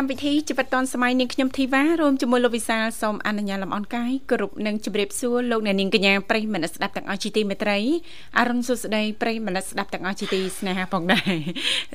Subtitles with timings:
[0.00, 7.78] កម្មវិធីជីវិតឌွန်សម័យនាងខ្ញុំធីវ៉ារួមជាមួយលោកវិសាលសូមអនុញ្ញាតលំអរកាយគ្រប់នឹងជម្រាបសួរលោកអ្នកនាងកញ្ញាប្រិយមិត្តស្ដាប់ទាំងអស់ជាទីមេត្រី
[8.38, 11.32] អរុនសុស្ដីប្រិយមិត្តស្ដាប់ទាំងអស់ជាទីស្នេហាផងដែរ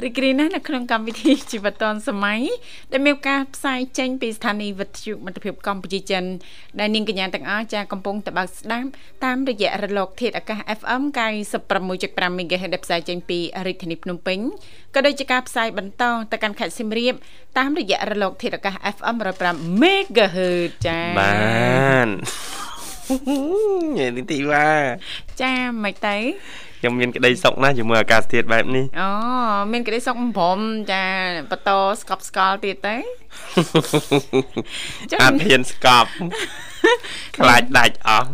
[0.04, 2.42] រីករាយណាស់នៅក្នុងកម្មវិធីជីវិតឌွန်សម័យ
[2.92, 6.24] ដែលមានការផ្សាយចេញពីស្ថានីយ៍វិទ្យុមិត្តភាពកម្ពុជាចិន
[6.80, 8.88] ដែលនាងកញ្ញាទាំងអស់ចាកំពុងតបស្ដាប់
[9.26, 11.02] តាមរយៈរលកធាតុអាកាស FM
[11.72, 14.40] 96.5 MHz ដែលផ្សាយចេញពីរាជធានីភ្នំពេញ
[14.96, 17.14] ក៏ដូចជាការផ្សាយបន្តទៅកាន់ខេត្តសៀមរាប
[17.58, 20.40] តាមរយៈរលកធាតុអាកាស FM 105 MHz
[20.86, 21.32] ចា៎បា
[22.06, 22.08] ន
[23.98, 24.70] ញ៉ែទីវ៉ា
[25.42, 26.18] ចាមិនទៅ
[26.80, 29.10] ខ្ញុំមានក្តីសុខណាស់ជាមួយអាកាសធាតុបែបនេះអូ
[29.72, 30.60] មានក្តីសុខព្រម
[30.92, 31.04] ចា
[31.52, 31.72] បន្ត
[32.02, 32.96] ស្កប់ស្កល់ទៀតទៅ
[35.22, 36.10] អត់ហ៊ានស្កប់
[37.38, 38.30] ខ្លាចដាច់អស់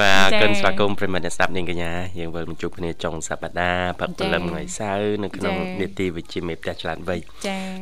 [0.00, 7.16] បាទកិនស្វាគមន៍ប្រិមត្តអ្នកស្ដាប់នាងកញ្ញាយើងវិលមកជួបគ្នាចុងសប្តាហ៍ព្រឹកព្រលឹមថ្ងៃសៅរ៍នៅក្នុងនេតិវិជ្ជាមេផ្ទះឆ្លាតវៃ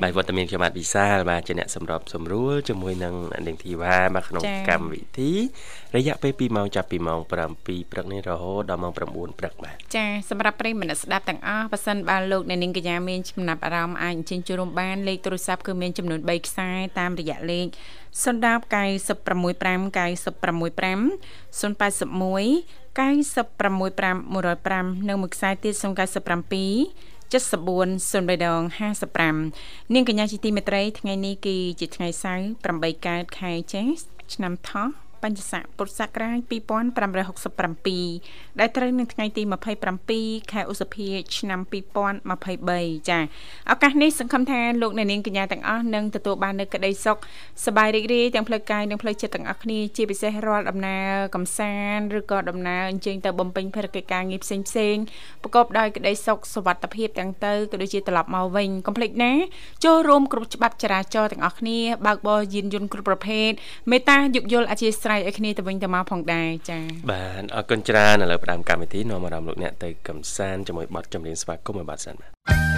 [0.03, 3.14] បាទវត្តមានខ្ញុំបាទវិសាលបាទជាអ្នកសម្របសម្រួលជាមួយនឹង
[3.47, 5.31] នាងធីវ៉ាបាទក្នុងកម្មវិធី
[5.97, 8.98] រយៈពេល2ម៉ោងចាប់ពីម៉ោង7ព្រឹកនេះរហូតដល់ម៉ោង9
[9.38, 17.66] ព្រឹកបាទចាសម្រាប់ប្រិមត្តអ្នកស្ដាប់ទាំងអស់ប៉ះសិនបាទលោកអ្នកនាងកញ្ញាមានចំណាប់អារម្មណ៍អាចអញ្ជើញចូលរួមបានលេខទូរស័ព្ទគឺមានចំនួន3ខ្សែតាមរយៈលេខ
[18.12, 21.11] 010 965 965
[21.61, 22.64] 081
[22.97, 25.84] 965 105និងមួយខ្សែទៀត097
[27.31, 28.62] 7403ដង
[29.28, 32.44] 55នាងកញ្ញាជាទីមេត្រីថ្ងៃនេះគឺជាថ្ងៃសៅរ៍
[32.76, 33.98] 8កើតខែចេស
[34.34, 34.88] ឆ្នាំថោះ
[35.22, 39.42] បញ្ញស័កពុទ្ធសករាជ2567ដែលត្រូវនៅថ្ងៃទី
[39.97, 41.60] 27ខែឧសភាឆ្នាំ
[42.31, 43.22] 2023ចា៎
[43.72, 47.19] ឱកាសនេះសង្ឃឹមថាលោកអ្នកនាងកញ្ញាទាំងអស់នឹងទទួលបាននូវក្តីសុខ
[47.64, 54.97] សប្បាយរីករាយទាំងផ្លូវកាយនិងផ្លូវចិត្តទាំងអស់គ្នាជាពិសេសរាល់ដំណើរកំសាន្តឬក៏ដំណើរអញ្ជើញទៅបំពេញភារកិច្ចការងារផ្សេងផ្សេង
[55.42, 59.32] ប្រកបដោយក្តីសុខសុវត្ថិភាពទាំងទៅក៏ដូចជាត្រឡប់មកវិញកុំភ្លេចណា
[59.84, 63.50] ចូលរួមគ្រប់ច្បាប់ចរាចរណ៍ទាំងអស់គ្នាបើកបរយានយន្តគ្រប់ប្រភេទ
[63.91, 72.69] មេត្តាយោគយល់អធិស្ឋានស្រ័យឲ្យគ្នាទៅវិញទៅមកផងដែរចា៎បាទអរគុណច្រើនឥឡូវផ្ដើមកម្មវិធីនាំអារម្មណ៍លោកអ្នកទៅកំសាន្តជាមួយបទចម្រៀងស្វាគមន៍មួយបទសិនបាទ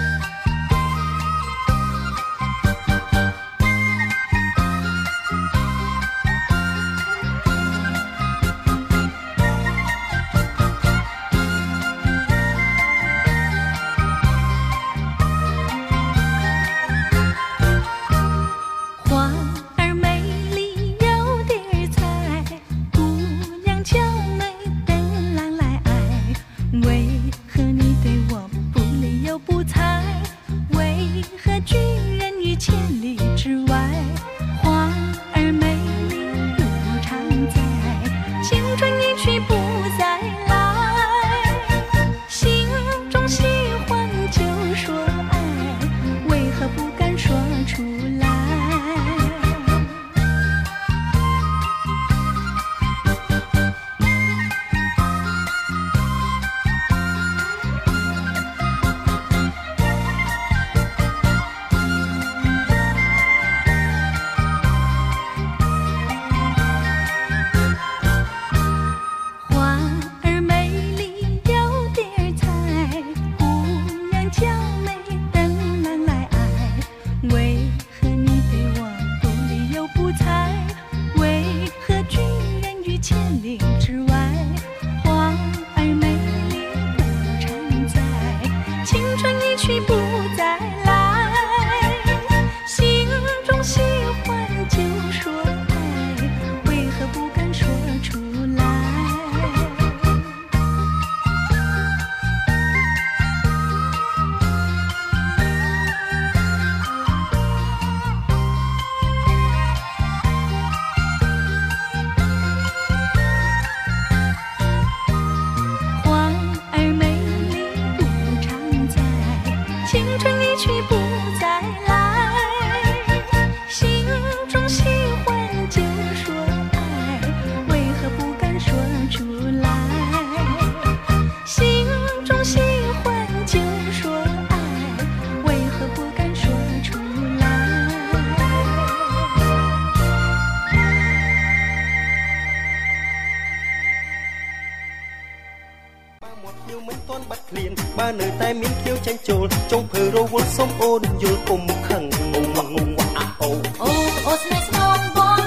[149.13, 153.05] មានខៀវចាញ់ចូលចុងភើរវល់សុំអូនយល់គុំខឹងអូវ៉ាអូវ៉ា
[153.41, 153.49] អូ
[153.81, 153.91] អូ
[154.25, 155.39] អូស្នេហ៍ស្នងបង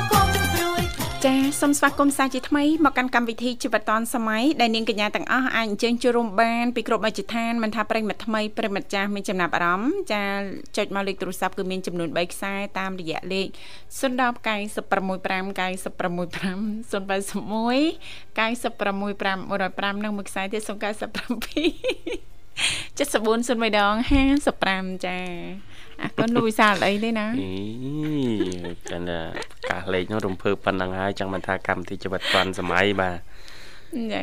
[1.24, 10.22] ចាសូមស្វាគមន៍សាជាថ្មីមកកាន់កម្មវិធីជីវិតឌွန်សម័យដែលនាងកញ្ញាទាំងអស់អាចអញ្ជើញចូលរួមបានពីគ្រប់មជ្ឈដ្ឋានមិនថាប្រិមិត្តថ្មីប្រិមិត្តចាស់មានចំណាប់អារម្មណ៍ចា
[10.76, 13.48] ចុចមកលេខទូរស័ព្ទគឺមានចំនួន3ខ្សែតាមរយៈលេខ
[13.98, 15.56] 010 965 965
[16.90, 17.88] 081
[18.36, 20.62] 965 105និងមួយខ្សែទៀត
[22.30, 23.92] 097 74សុនមួយដង
[24.50, 25.16] 55ចា
[26.02, 27.52] អរគុណលោកវិសាលអីទេណាអី
[28.90, 29.20] កាន់តែ
[29.70, 33.16] កាសលេខនោះរំភើបប៉ុណ្ណឹងហើយចង់មិនថាកម្មវិធីជីវិតឌွန်សម័យបាទ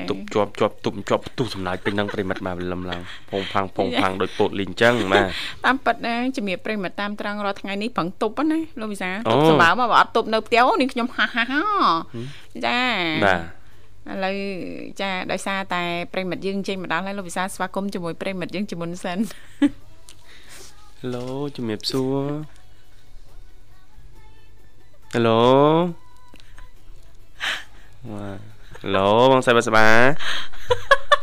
[0.10, 5.26] ទុបជាប់ជាប់ទុបជាប់ផ្ទុះសំណាយពេញនឹងប្រិមិត្តបាទលំឡើងពងផាំងពងផាំងដោយពោតលីងចឹងបាទ
[5.66, 11.44] តាមប៉ិតណាជំរាបប្រិមិត្តតាមត្រង់រាល់ថ្ងៃនេះប្រឹងទុបណាលោកវិសាទុបសម្បើមកបើអត់ទុបនៅផ្ទះនេះខ្ញុំហាហា
[12.66, 12.80] ចា
[13.26, 13.63] បាទ
[14.12, 14.36] ឥឡូវ
[15.02, 15.84] ចាដោយសារតែ
[16.14, 19.18] ប្រិមិត្តយើងចេញមកដល់ហើយលោកវិសាស្វាគមន៍ជាមួយប្រិមិត្តយើងជាមុនសិន
[21.00, 22.24] ហេឡូជំរាបសួរ
[25.14, 25.44] ហេឡូ
[28.08, 28.28] វ៉ា
[28.82, 29.88] ហេឡូបងសៃបាសបា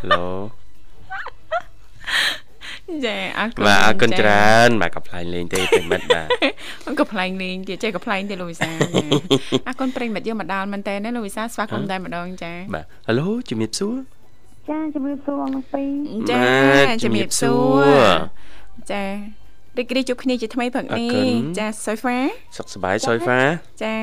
[0.01, 0.25] ហេឡូ
[3.07, 6.27] ចាអរគុណបាទអរគុណច្រើនបាទកំ pl ែងលេងទេប្រិមិត្តបាទ
[6.87, 8.71] មិនកំ pl ែងលេងទៀតចេះកំ pl ែងទេលោកវិសា
[9.69, 13.95] អរគុណប្រិមិត្តយើងមកដល់មែនតើណាលោកវិសាស្វាគមន៍តែម្ដងចាបាទហេឡូជំរាបសួរ
[14.71, 15.85] ចាជំរាបសួរបងពី
[16.31, 16.43] ចា
[17.03, 18.11] ជំរាបសួរ
[18.93, 19.05] ចា
[19.79, 22.19] រីករាយជួបគ្នាជាថ្មីព្រឹកនេះចាសុយហ្វា
[22.57, 23.41] សុខសប្បាយសុយហ្វា
[23.83, 23.95] ចា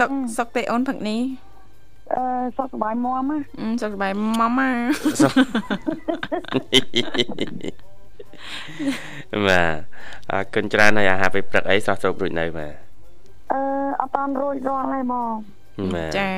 [0.00, 1.22] សុខសុខទេអូនព្រឹកនេះ
[2.12, 2.24] អឺ
[2.58, 3.38] សុខសប្បាយមុំណា
[3.82, 4.70] សុខសប្បាយមុំណា
[9.46, 9.74] បាទ
[10.30, 12.74] អរគុណច្រើនហើយអាហារពេលព្រឹកអីស្រស់ស្រូបរួចនៅបាទ
[13.52, 13.60] អឺ
[14.00, 15.34] អត់តាន់រួចរាល់ហើយបង
[16.18, 16.30] ចា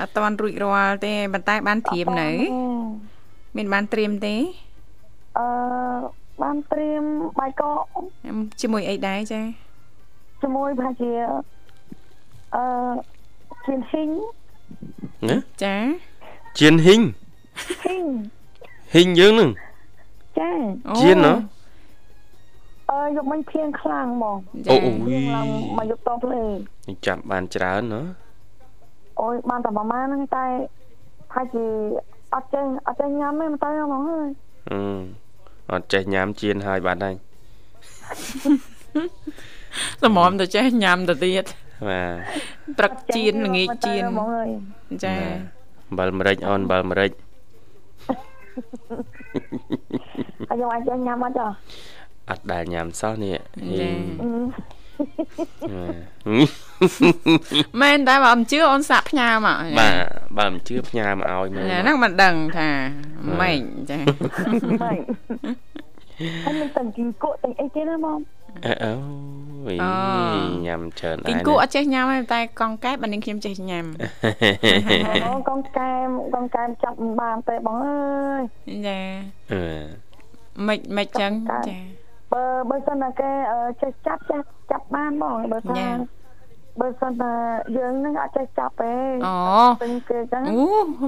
[0.00, 2.30] អត់តាន់រួចរាល់ទេប៉ុន្តែបានត្រៀមនៅ
[3.56, 4.34] មានបានត្រៀមទេ
[5.38, 5.46] អឺ
[6.42, 7.02] បានត្រៀម
[7.38, 7.80] បាយកក
[8.60, 9.40] ជាមួយអីដែរចា
[10.42, 11.10] ជាមួយប្រហែលជា
[12.54, 12.62] អឺ
[13.66, 14.10] ជៀនហ៊ីង
[15.28, 15.74] ណាចា
[16.58, 17.02] ជៀនហ៊ីង
[17.84, 18.06] ហ៊ីង
[18.94, 19.50] ហ៊ីងយើងនឹង
[20.38, 20.50] ចា
[21.00, 21.34] ជៀនណា
[22.90, 24.36] អឺយកមិញភៀងខ្លាំងហ្មង
[24.70, 25.18] អូអូយ
[25.76, 26.42] មកយកតភ្លេ
[27.06, 28.02] ចាប់បានច្រើនណា
[29.20, 30.44] អូយបានតែប្រហែលហ្នឹងតែ
[31.32, 31.64] ថាជា
[32.34, 34.28] អត់ចេះអត់ចេះញ៉ាំទេមិនទៅហ្មងហើយ
[34.70, 34.80] អឺ
[35.72, 37.14] អត់ចេះញ៉ាំជៀនហើយបាត់ហើយ
[40.02, 41.44] សមមទៅចេះញ៉ាំទៅទៀត
[41.88, 44.04] បាទព្រឹកជៀនល្ងាចជៀន
[45.04, 45.14] ចា
[45.88, 47.10] អំបិលម្រេចអូនអំបិលម្រេច
[50.50, 51.46] អាយអាចញ៉ាំអត់ចា
[52.30, 53.36] អត់ដែលញ៉ាំសោះនេះ
[57.82, 59.94] មែនតែបើមិនជឿអូនសាក់ផ្ញើមកបាទ
[60.38, 62.70] បើមិនជឿផ្ញើមកឲ្យមើលហ្នឹងមិនដឹងថា
[63.40, 63.60] ម៉េច
[63.90, 63.98] ចា
[64.82, 65.00] ម៉េច
[66.44, 68.18] ហើយមិនទាំងគីកក់ទាំងអីទេណាបង
[68.64, 68.92] អើអូ
[69.72, 69.76] យ
[70.66, 73.84] ញ៉ាំច្រើនដែរគីគក់អត់ចេះញ៉ាំទេតែកងកែបបើនាងខ្ញុំចេះញ៉ាំ
[75.26, 77.98] អូកងកែបកងកែបចាប់បានទេបងអើ
[78.38, 78.42] យ
[78.86, 79.00] ចា
[79.52, 79.62] អឺ
[80.66, 81.32] មិនមិនចឹង
[81.68, 81.78] ចា
[82.32, 83.30] បើបើសិនតែគេ
[83.82, 85.84] ចេះចាប់ចេះចាប់បានបងបើថា
[86.80, 87.32] បើសិនតែ
[87.76, 88.92] យើងនឹងអត់ចេះចាប់ទេ
[89.26, 89.36] អូ
[90.10, 90.58] គេចឹងអូ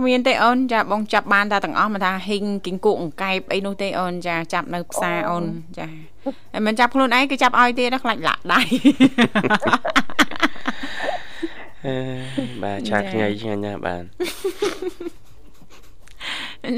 [0.07, 5.45] មានទេអូនចាបងចាប់បានតែទាំងអស់មិនថាហ៊ីងគីងគក់អង្កែបអីនោះទេអូនចាចាប់នៅផ្សារអូន
[5.79, 5.87] ចា
[6.53, 8.61] ហើយមិនចាប់ខ្លួនឯងគេចាប់ឲ្យទៀតខ្លាចលាក់ដៃ
[11.87, 11.97] អឺ
[12.63, 14.03] បាទឆាខ្ញីឆ្ងាញ់ណាស់បាទ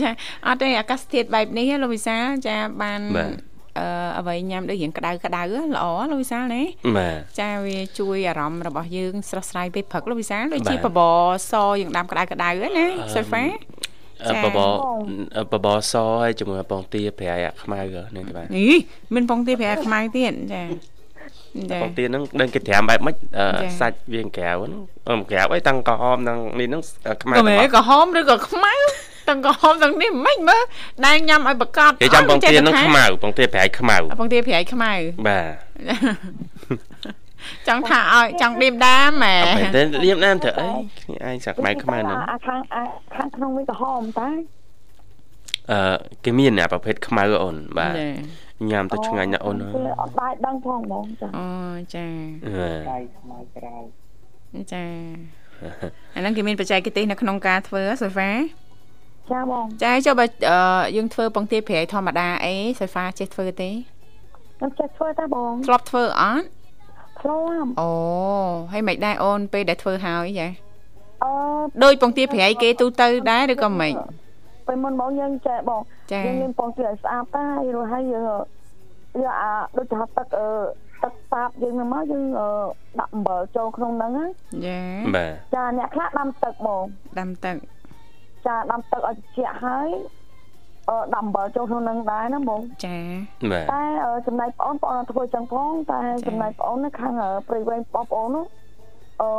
[0.03, 0.11] ចា
[0.47, 2.17] អត់ទេអាកាសធាតុបែបនេះលោកវិសា
[2.47, 3.50] ចាបានអឺ
[4.19, 6.63] អ្វីញ៉ាំដូចរៀងក្តៅក្តៅល្អលោកវិសាលណា
[7.41, 12.49] ចាវាជួយអារម្មណ៍របស់យើងស្រស់ស្រាយពេលព្រឹកលោកវិសាលដូចជាបបរសយើងដាំក្តៅក្តៅ
[12.79, 13.45] ណាសូហ្វា
[14.45, 14.59] បប
[15.53, 17.81] បបសហើយជាមួយពងទាប្រៃអាខ្មៅ
[18.17, 18.67] នេះទេបាទអី
[19.15, 20.63] មានពងទាប្រៃអាខ្មៅទៀតចា
[21.83, 23.17] ពងទាហ្នឹងដឹងគេត្រាំបែបម៉េច
[23.81, 26.83] សាច់វាក្រៅហ្នឹងអឺក្រៅអីតាំងក្រហមតាំងនេះហ្នឹង
[27.23, 27.41] ខ្មៅក៏
[27.75, 28.75] ក្រហមឬក៏ខ្មៅ
[29.31, 30.63] ទាំងក្រហមទាំងនេះមិនមើល
[31.07, 34.93] ដែលញ៉ាំឲ្យប្រកាសគេចាំពងទានឹងខ្មៅពងទាប្រៃខ្មៅពងទាប្រៃខ្មៅ
[35.29, 35.47] បាទ
[37.69, 39.37] ចង់ថាឲ្យចង់ឌៀមដាមម៉ែ
[39.75, 40.67] តែឌៀមដាមទៅអី
[41.29, 42.61] ឯងសាក់ខ្មៅខ្មៅហ្នឹងអាខាង
[43.17, 44.29] ខាងក្នុងវាក្រហមតែ
[45.71, 47.95] អឺគេមានអាប្រភេទខ្មៅអូនបាទ
[48.71, 49.57] ញ៉ាំទៅឆ្ងាញ់ណាស់អូន
[50.01, 51.47] អត់បាយដឹងផងហ្មងចាអូ
[51.95, 52.07] ចា
[52.47, 53.77] ក្រៃខ្មៅក្រៅ
[54.73, 54.85] ចា
[56.15, 58.31] អាហ្នឹងគេមានបច្ចេកទេសនៅក្នុងការធ្វើសូហ្វា
[59.33, 60.27] ចាបងចាចុះបើ
[60.97, 63.71] យើងធ្វើពងទាប្រៃធម្មតាអីសៃហ្វាចេះធ្វើទេ
[64.59, 66.45] ខ្ញុំចេះធ្វើតែបងធ្លាប់ធ្វើអត់
[67.21, 67.91] ធ្លាប់អូ
[68.73, 70.49] ហើយមិនដែរអូនពេលដែលធ្វើហើយចា
[71.25, 71.31] អឺ
[71.85, 73.97] ដូចពងទាប្រៃគេទូទៅដែរឬក៏មិនប
[74.67, 75.81] ពេលមុនបងយើងចេះបង
[76.27, 77.45] យើងមានពងទាឲ្យស្អាតតែ
[77.75, 78.25] រួចហើយយើង
[79.23, 80.47] យកអាដូចថាទឹកអឺ
[81.03, 82.25] ទឹកសាបយើងមកយើង
[83.01, 84.27] ដាក់អំបិលចូលក្នុងហ្នឹងណា
[84.67, 84.79] ចា
[85.17, 86.85] បាទចាអ្នកខ្លះដាំទឹកមក
[87.19, 87.57] ដាំទឹក
[88.47, 89.89] ចាដាំទឹកឲ្យត្រជាក់ហើយ
[90.89, 92.99] អឺដាំអំបិលចូលក្នុងហ្នឹងដែរណាបងចា
[93.53, 93.85] បាទតែ
[94.27, 97.13] ចំណែកបងប្អូនធ្វើចឹងផងតែចំណែកបងនៅខាង
[97.49, 98.45] ព្រៃវែងបងប្អូននោះ
[99.23, 99.31] អឺ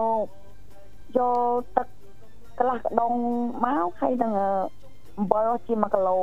[1.17, 1.87] យកទឹក
[2.57, 3.13] កន្លះកដង
[3.65, 4.31] មកហើយនឹង
[5.19, 6.19] អំបិលជា1គីឡូ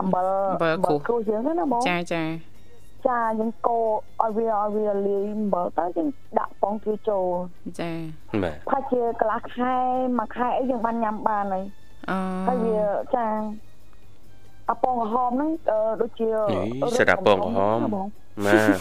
[0.00, 2.22] អំបិលអំបិលគ្រូយើងណាបងចាចា
[3.08, 3.86] ចាយើងកូរ
[4.22, 6.08] ឲ្យវាឲ្យវាលាយអំបិលទៅយើង
[6.38, 7.26] ដាក់ពងទាចូល
[7.80, 7.92] ចា
[8.42, 9.74] បាទថាជាកន្លះខែ
[10.18, 11.85] មួយខែអីយើងបានញ៉ាំបានហើយអឺ
[12.48, 12.78] ហើយវា
[13.16, 13.26] ចា
[14.68, 15.50] អាពងក្រហមហ្នឹង
[16.00, 16.28] ដូចជា
[16.98, 18.78] ស្រាប់ពងក្រហមបាទ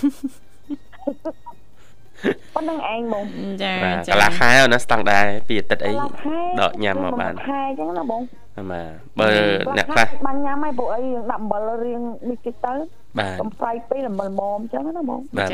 [2.56, 3.26] ប៉ុណ្្នឹងឯងបង
[3.64, 3.74] ចា
[4.08, 5.92] ចាកន្លះខែណាស្តង់ដែរពីអាទិត្យអី
[6.62, 8.22] ដកញ៉ាំមកបានខែអញ្ចឹងណាបង
[8.72, 9.30] បាទបើ
[9.78, 11.02] អ្នកខ្លះបានញ៉ាំហើយពួកអី
[11.32, 12.74] ដាក់អំបិលរៀងនេះតិចទៅ
[13.20, 15.50] បាទកំប្រៃពីអំបិលមុំអញ្ចឹងណាបងបាទ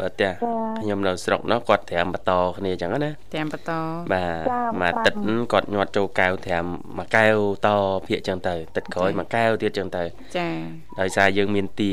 [0.00, 0.32] បាទបើផ្ទះ
[0.80, 3.72] ខ្ញុំនៅស្រុកនោះគាត់ត្រាំបន្តគ្នាអញ្ចឹងណាត្រាំបន្ត
[4.12, 5.14] បាទមួយទឹក
[5.52, 6.64] គាត់ញាត់ចូលកែវត្រាំ
[6.98, 7.68] មួយកែវត
[8.06, 10.02] ភាកអញ្ចឹងទៅទឹកក្រោយមួយកែវទៀតអញ្ចឹងទៅ
[10.36, 10.48] ចា
[11.00, 11.92] ដោយសារយើងមានទា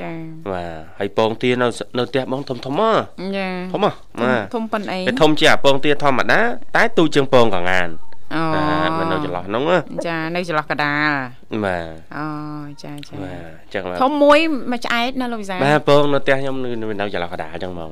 [0.00, 0.12] ចា
[0.52, 1.66] បាទហើយពងទានៅ
[1.98, 2.90] នៅផ្ទះបងធំធំហ៎
[3.36, 3.90] ចាធំហ៎
[4.22, 6.40] បាទធំប៉ុនអីវាធំជាអាពងទាធម្មតា
[6.76, 8.13] តែទូជាងពងកងានអូ
[8.54, 9.62] បាទនៅចន្លោះហ្នឹង
[10.06, 11.10] ចានៅចន្លោះកដាល
[11.64, 11.86] បាទ
[12.16, 12.26] អូ
[12.84, 14.38] ចាចាបាទអញ្ចឹងធំមួយ
[14.70, 17.90] មួយឆ្អែតណាលោកវិសាបាទពងនៅផ្ទះខ្ញុំនៅនៅចន្លោះកដាលអញ្ចឹងហ្មង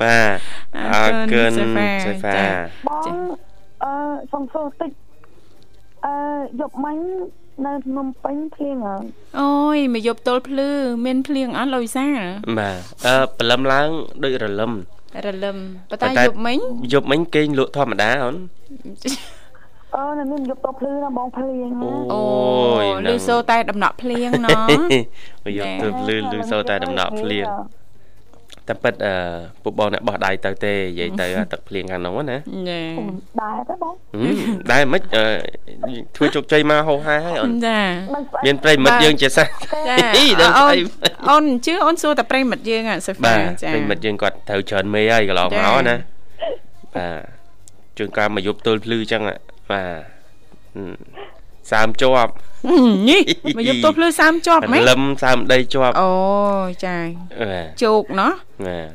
[0.00, 0.38] បាទ
[0.76, 2.40] អរគុណសេហ្វា
[2.88, 3.16] បង
[3.84, 3.92] អឺ
[4.32, 4.90] សុំសួរតិច
[6.04, 6.14] អឺ
[6.60, 6.98] យប់មិញ
[7.66, 8.96] នៅភ្នំពេញភ្លៀងអើ
[9.40, 10.68] អូយមកយប់ទល់ភ្លឺ
[11.04, 12.06] មានភ្លៀងអត់លុយសា
[12.58, 13.88] បាទអឺព្រលឹមឡើង
[14.24, 14.72] ដូចរលឹម
[15.24, 15.56] រលឹម
[15.90, 16.58] ប៉ុន្តែយប់មិញ
[16.92, 18.36] យប់មិញគេងលក់ធម្មតាអូន
[19.94, 21.68] អឺនៅមានយប់ទៅភ្លឺណាបងភ្លៀង
[22.14, 22.22] អូ
[22.82, 27.46] យលឺសូតែដំណក់ភ្លៀងណោះយប់ទៅភ្លឺលឺសូតែដំណក់ភ្លៀង
[28.68, 29.14] តែប៉ិតអឺ
[29.62, 32.80] ពុកបងអ្នកបោះដៃទៅទេនិយាយទៅទឹកភ្លៀងខាងនោះណាចា
[33.40, 33.94] ដែរទេបង
[34.72, 35.00] ដែរមិន
[36.16, 37.78] ធ្វើជោគជ័យមកហោហាហើយអូនចា
[38.46, 40.76] មានប្រិមិត្តយើងជាសះចាដឹងស្អី
[41.30, 45.96] អូនជឿអូនសួរតែប្រិមិត្តយើងអាសូហ្វាចាប្រិមិត្តយើងគាត់ត្រូវច្រើនមេហើយកន្លងមកណា
[46.94, 47.20] បាទ
[47.98, 49.22] ជួនកាលមកយប់ទល់ភ្លឺចឹង
[49.70, 51.35] បាទ
[51.70, 52.32] សើមជាប់
[53.08, 53.22] នេះ
[53.56, 56.10] មកយកទោះភ្លឺសើមជាប់ហ្មងលឹមសើមដីជាប់អូ
[56.84, 56.96] ចា
[57.82, 58.32] ជោកណោះ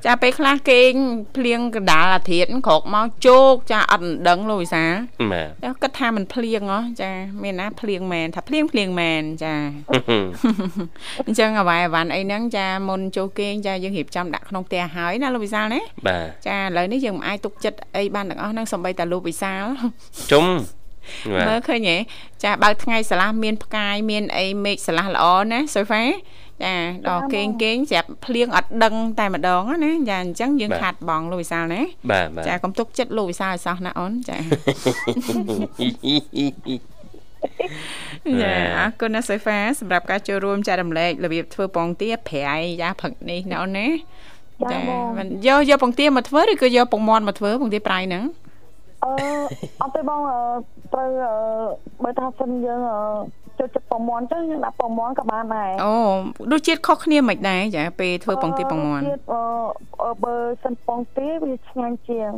[0.05, 0.93] ចាពេលខ្លះគេង
[1.37, 4.83] ភ្លៀងកដាលអាធិតក្រោកមកជោកចាអត់ដឹងលោកវិសា
[5.31, 7.11] បាទគិតថាมันភ្លៀងហ៎ចា
[7.43, 9.55] មានណាភ្លៀងមែនថាភ្លៀងភ្លៀងមែនចា
[11.27, 19.63] អញ្ចឹងអ្វីអ្វ៉ាន់អីហ្នឹងចាមុនចូលគេងចាយើងរៀបចំដាក់ក្នុងផ្ទះហើយណាលោកវិសាលណាបាទចាឥឡូវនេះយើងមិនអាចទុកចិត្តអីបានទាំងអស់ហ្នឹងសំបីតាលោកវិសាល
[20.31, 20.45] ជុំ
[21.47, 21.97] មើលឃើញហ៎
[22.43, 26.03] ចាបើកថ្ងៃស្រឡះមានផ្កាយមានអីមេឃស្រឡះល្អណាសូហ្វា
[26.63, 26.75] ចា
[27.09, 31.81] ដល់គេងគេងស្រាប់ភ្លៀងអត់ដឹងតែម្ដងណាចាអញ្ចឹងយើងខាត់បងលោកវិសាលណា
[32.47, 34.37] ចាកុំទុកចិត្តលោកវិសាលឲ្យសោះណាអូនចា
[38.41, 43.87] ចាអរគុណណាសូហ្វាសម្រាប់ការចូលរួមចែករំលែករបៀបធ្វើពងទាប្រៃយ៉ាផឹកនេះណាអូនណា
[44.71, 44.77] ចា
[45.47, 48.23] យកយកពងទាមកធ្វើឬក៏យកពងមាន់មកធ្វើពងទាប្រៃហ្នឹង
[49.03, 49.11] អឺ
[49.81, 50.19] អត់ទេបង
[50.93, 51.09] ត្រូវ
[52.03, 52.79] បើថាសិនយើង
[53.59, 55.93] ចូលចិត្តពងមាន់ទៅយើងដាក់ពងមាន់ក៏បានដែរអូ
[56.51, 62.31] រសជាតិខុសគ្នាមិនដែរចាពេលធ្វើពងទាពងមាន់អឺបើសិនពងទាវាឆ្ងាញ់ជាង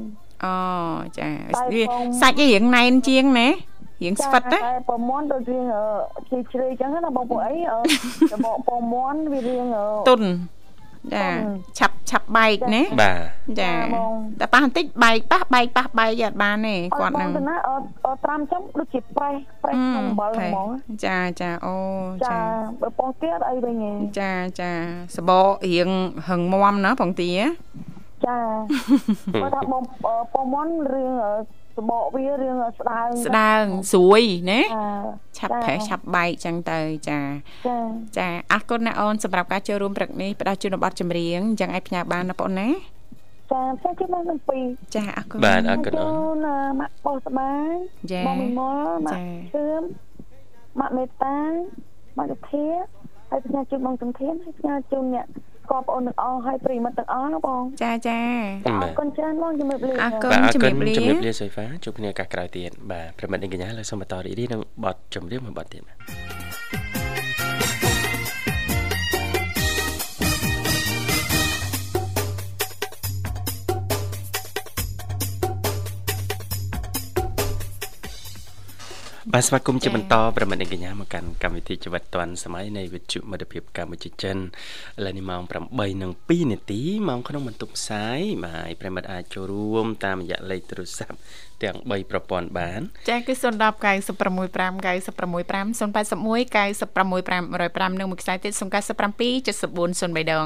[0.46, 0.56] អូ
[1.18, 1.28] ចា
[1.74, 1.84] វា
[2.22, 3.48] សាច់រៀងណែនជាងណា
[4.04, 5.64] រៀងស្វិតណាតែពងមាន់ដូចរៀង
[6.30, 7.56] ជាជ្រេអញ្ចឹងណាបងប្អូនអី
[8.32, 9.66] ទៅបកពងមាន់វារៀង
[10.10, 10.22] ទុន
[11.14, 11.28] ចា
[11.78, 13.72] ឆាប់ឆាប់បែកណាបាទចា
[14.40, 17.86] តែប៉ះបន្តិចបែកប៉ះបែកប៉ះបែកអត់បានទេគាត់នឹងណាអត់
[18.24, 20.68] ត្រាំចំដូចជាប្រេះប្រេះក្នុងអំបិលហ្មង
[21.06, 21.76] ចាចាអូ
[22.28, 22.38] ចា
[22.82, 24.72] បើពងទាអត់អីវិញទេចាចា
[25.16, 25.90] សបករៀង
[26.28, 27.32] ហឹងមមណាពងទា
[28.28, 28.38] ចា
[29.44, 29.84] បើថាបង
[30.34, 31.14] ពងមន់រៀង
[31.78, 34.62] សបកវារឿងស្ដើងស្ដើងស្រួយណា
[35.38, 37.20] ឆាប់ប្រេះឆាប់បែកចឹងទៅចា
[37.68, 37.78] ចា
[38.18, 42.70] ចាអរគុណណាអូនសម្រាប់ការចូលរួមព្រឹកនេះផ្ដល់ជូនប័ណ្ណចម្រៀងចឹងឲ្យផ្ញើបានណាបងណា
[43.52, 44.64] ចាផ្សាយជូនមកទាំងពីរ
[44.96, 46.08] ចាអរគុណបាទអរគុណអូ
[46.46, 46.48] ន
[46.80, 47.54] ម៉ាក់បោះស្បា
[48.12, 49.82] ចាបងមីមុលម៉ាក់ជឿម
[50.80, 51.38] ម៉ាក់មេតា
[52.18, 52.66] ម៉ាក់សុធា
[53.30, 55.28] ហើយផ្ញើជូនបងសំធានហើយផ្ញើជូនអ្នក
[55.74, 58.20] ស្គាល់បងទាំងអស់ហើយប្រិមត្តទាំងអស់ណាបង ចាចា
[58.68, 67.03] អរគុណច្រើនបងជំរាបលាអរគុណជំរាបលាជំរាបលាសុយហ្វាជួបគ្នាឱកាសក្រោយទៀតបាទប្រិមត្តនាងកញ្ញាលើសូមបន្តរីករាយនឹងបទចម្រៀងមួយបទទៀតបាទ
[79.36, 84.40] បាទស្វាគមន៍ជាបន្តប្រិមិត្តកញ្ញាមកកាន់កម្មវិធីជីវិតឌွန်សម័យនៃវិទ្យុមិត្តភាពកម្ពុជាចិនឥ
[85.06, 85.42] ឡូវនេះម៉ោង
[85.94, 91.18] 8:02នាទីម៉ោងក្នុងបន្ទប់ផ្សាយបាទប្រិមិត្តអាចចូលរួមតាមរយៈលេខទូរស័ព្ទ
[91.64, 98.64] ទាំង3ប្រព័ន្ធបាន ចាគឺ010 965 965 081 965 105និងមួយខ្សែទៀត097 74
[100.14, 100.44] 03ដង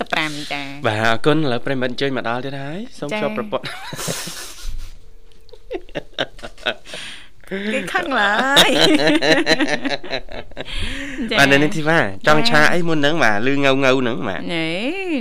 [0.00, 3.64] 55ចាបាទអរគុណឥឡូវប្រិមិត្តអញ្ជើញមកដល់ទៀតហើយសូមជួបប្រព័ន្ធ
[7.48, 8.32] គេខឹងឡើ
[8.66, 8.70] យ
[11.38, 14.66] បាទនេះធីវ៉ាចង់ឆាអីមុនហ្នឹងបាទលឺងៅងៅហ្នឹងបាទណែ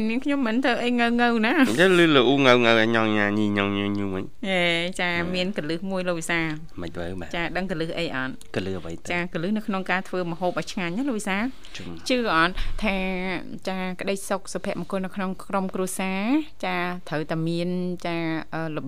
[0.09, 4.61] នាងខ្ញុំមិនធ្វើអីងៅងៅណាចាលឺលឺងៅងៅញ៉ងញ៉ាញីញ៉ងញញូមិញហេ
[5.01, 6.39] ចាមានកលឹះមួយលោកវិសា
[6.81, 11.37] មិនទៅបាទចាដឹងកលឹះអីអត់កលឹះអ្វីចាកលឹះនៅក្នុងការធ្វើម្ហូបឲ្យឆ្ងាញ់ណាលោកវិសា
[12.09, 12.53] ជឿអត់
[12.83, 12.97] ថា
[13.69, 16.23] ចាក្តីសុខសុភមង្គលនៅក្នុងក្រុមគ្រួសារ
[16.65, 16.77] ចា
[17.09, 17.69] ត្រូវតែមាន
[18.07, 18.23] ចារ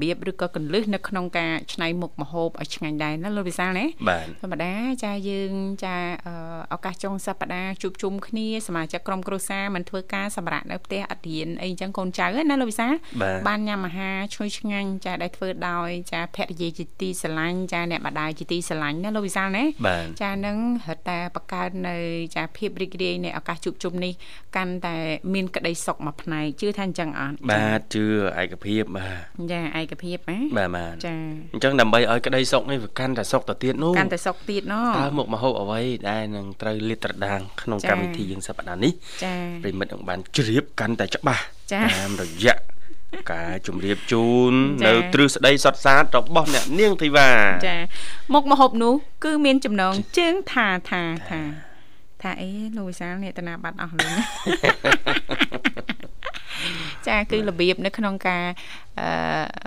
[0.02, 3.86] បៀបឬក៏កលឹះនៅក្នុងការច្នៃមុខម្ហូបឲ្យឆ្ងាញ់ដែរណាលោកវិសាលណា
[4.42, 5.52] ធម្មតាចាយើង
[5.86, 5.96] ចា
[6.74, 12.88] ឱកាសចុងសប្តាហ៍ជួបជុំគ្នាសមាជិកក្រុមគ្រួសារមិនធ្វើការសម្រាប់នៅផ្ទះអត់រៀនអីចឹងកូនចៅណាលោកវិសា
[13.48, 19.64] បានញ៉ាំអាហារឈ្ងុយឆ្ងាញ់ចាដែលធ្វើដោយចាភរិយាជាទីស្រឡាញ់ចាអ្នកម្ដាយជាទីស្រឡាញ់ណាលោកវិសាលណា
[20.22, 20.58] ចានឹង
[20.88, 21.98] រត់តែបង្កើតនៅ
[22.36, 24.14] ចាភាពរីករាយនៃឱកាសជួបជុំនេះ
[24.56, 24.96] កាន់តែ
[25.34, 28.06] មានក្តីសុខមួយផ្នែកជឿថាអញ្ចឹងអត់បាទជឿ
[28.42, 31.16] ឯកភាពបាទចាឯកភាពណាបាទបាទចា
[31.54, 38.94] អញ្ចឹងដើម្បីឲ្យក្តីសុខនេះវាកាន់តែសុខទៅទៀតនោះកាន់តែសុខទៀតណតើមុខមហូបអ្វីដែលនឹងត្រូវលាតត្រដាងក្នុងកម្មវិធីយើងសប្តាហ៍នេះ
[39.24, 41.44] ចាប្រិមិត្តនឹងបានជ្រាបកាន់តែច្បាស់
[41.74, 42.56] តាមរយៈ
[43.32, 44.54] ការជម្រាបជូន
[44.88, 47.30] នៅទ្រឹស្ដីសុតសាតរបស់អ្នកនាងធីវ៉ា
[47.68, 47.78] ចា
[48.34, 48.94] មុខមហូបនោះ
[49.24, 51.42] គឺមានចំណងជើងថាថាថា
[52.22, 54.14] ថាអីលោកវិសាលអ្នកតាណាបាត់អស់លុយ
[57.10, 58.44] ចាគឺរបៀបនៅក្នុងការ
[59.00, 59.08] អឺ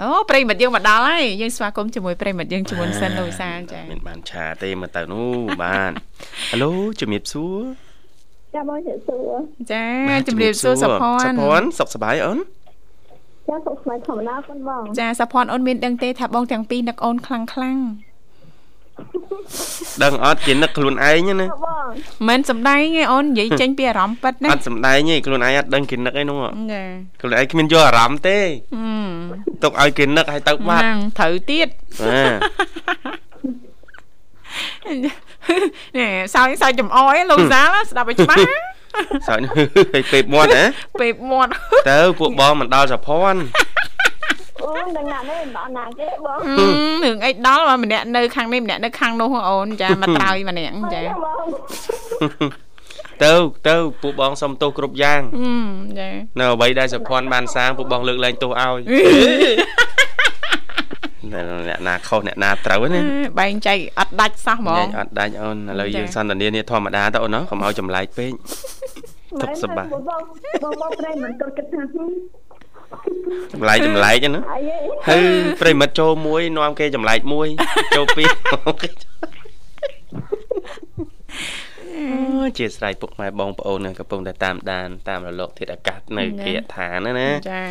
[0.00, 5.30] អូប្រិមិត្តយើងមកដល់ហើយយើងស្វាគមន៍ជាមួយប្រិមិត្តយើងជាមួយសិនលោកវិសាលចាមានបានឆាទេមើលទៅនោះ
[5.62, 5.90] បាន
[6.50, 7.58] ហៅឡូជំរាបសួរ
[8.54, 9.32] ចាបងជំរាបសួរ
[9.72, 9.84] ចា
[10.28, 12.38] ជំរាបសួរសុផាន់សុផាន់សុខសប្បាយអូន
[13.48, 17.78] ចាសុខសប្បាយធម្មតាប៉ុនបងចាសុផាន់អូនមានដឹងទេថាបងទាំងពីរនឹកអូនខ្លាំងខ្លាំង
[20.02, 21.46] ដឹងអត់គេនឹកខ្លួនឯងណា
[22.28, 26.36] មិនសំដែងទេអូននិយាយចេញពីអារម្មណ៍ពិតណាអត់សំដែងទេខ្លួនឯងអត់ដឹងគេនឹកអីនោះ
[26.72, 26.82] ចា
[27.20, 28.38] ខ្លួនឯងគ្មានយកអារម្មណ៍ទេ
[29.62, 30.84] ទុកឲ្យគេនឹកឲ្យទៅបាត់
[31.18, 31.68] ត្រូវទៀត
[35.98, 38.40] នេះសើចសើចចំអយលោកសាលស្ដាប់ឲ្យច្បាស់
[39.28, 39.40] សើច
[40.12, 40.64] ពេបមាត់ហ៎
[41.00, 41.50] ពេបមាត់
[41.90, 43.34] ទៅពួកបងមិនដល់សភ័ន
[44.64, 46.38] អូនដឹងណាស់ទេមិនដល់ណាទេបង
[47.04, 51.00] រឿងអីដល់មកម្នាក់នៅខាងនេះម្នាក់នៅខាងនោះអូនចាមកត្រើយម្នាក់ចា
[53.24, 53.32] ទៅ
[53.68, 55.20] ទៅពួកបងសុំទោសគ្រប់យ៉ាង
[55.98, 58.80] ចានៅអ្វីដែលសុភ័ណ្ឌបានសាងពួកបងលើកលែងទោសឲ្យ
[61.32, 63.00] អ្នកណាខុសអ្នកណាត្រូវណា
[63.40, 68.32] បែងចែកអត់ដាច់សោះហ្មងអត់ដាច់អូនឥឡូវយើងសន្តានានេះធម្មតាទៅអូនណាកុំឲ្យចម្លែកពេក
[69.42, 69.88] ទុកសបាបង
[70.64, 71.82] បងបងប្រេងមិនគិតគិតថា
[73.52, 74.42] ចម្លែកចម្លែកណា
[75.08, 75.20] ហើយ
[75.60, 77.48] ប្រិមិត្តចូលមួយនាំគេចម្លែកមួយ
[77.96, 87.62] ចូលពីរអូជាស្រ័យពុកម៉ែបងប្អូននឹងកំពុងតែតាមដានតាមរលកធាតុអាកាសនៅគេឋានណាណាចា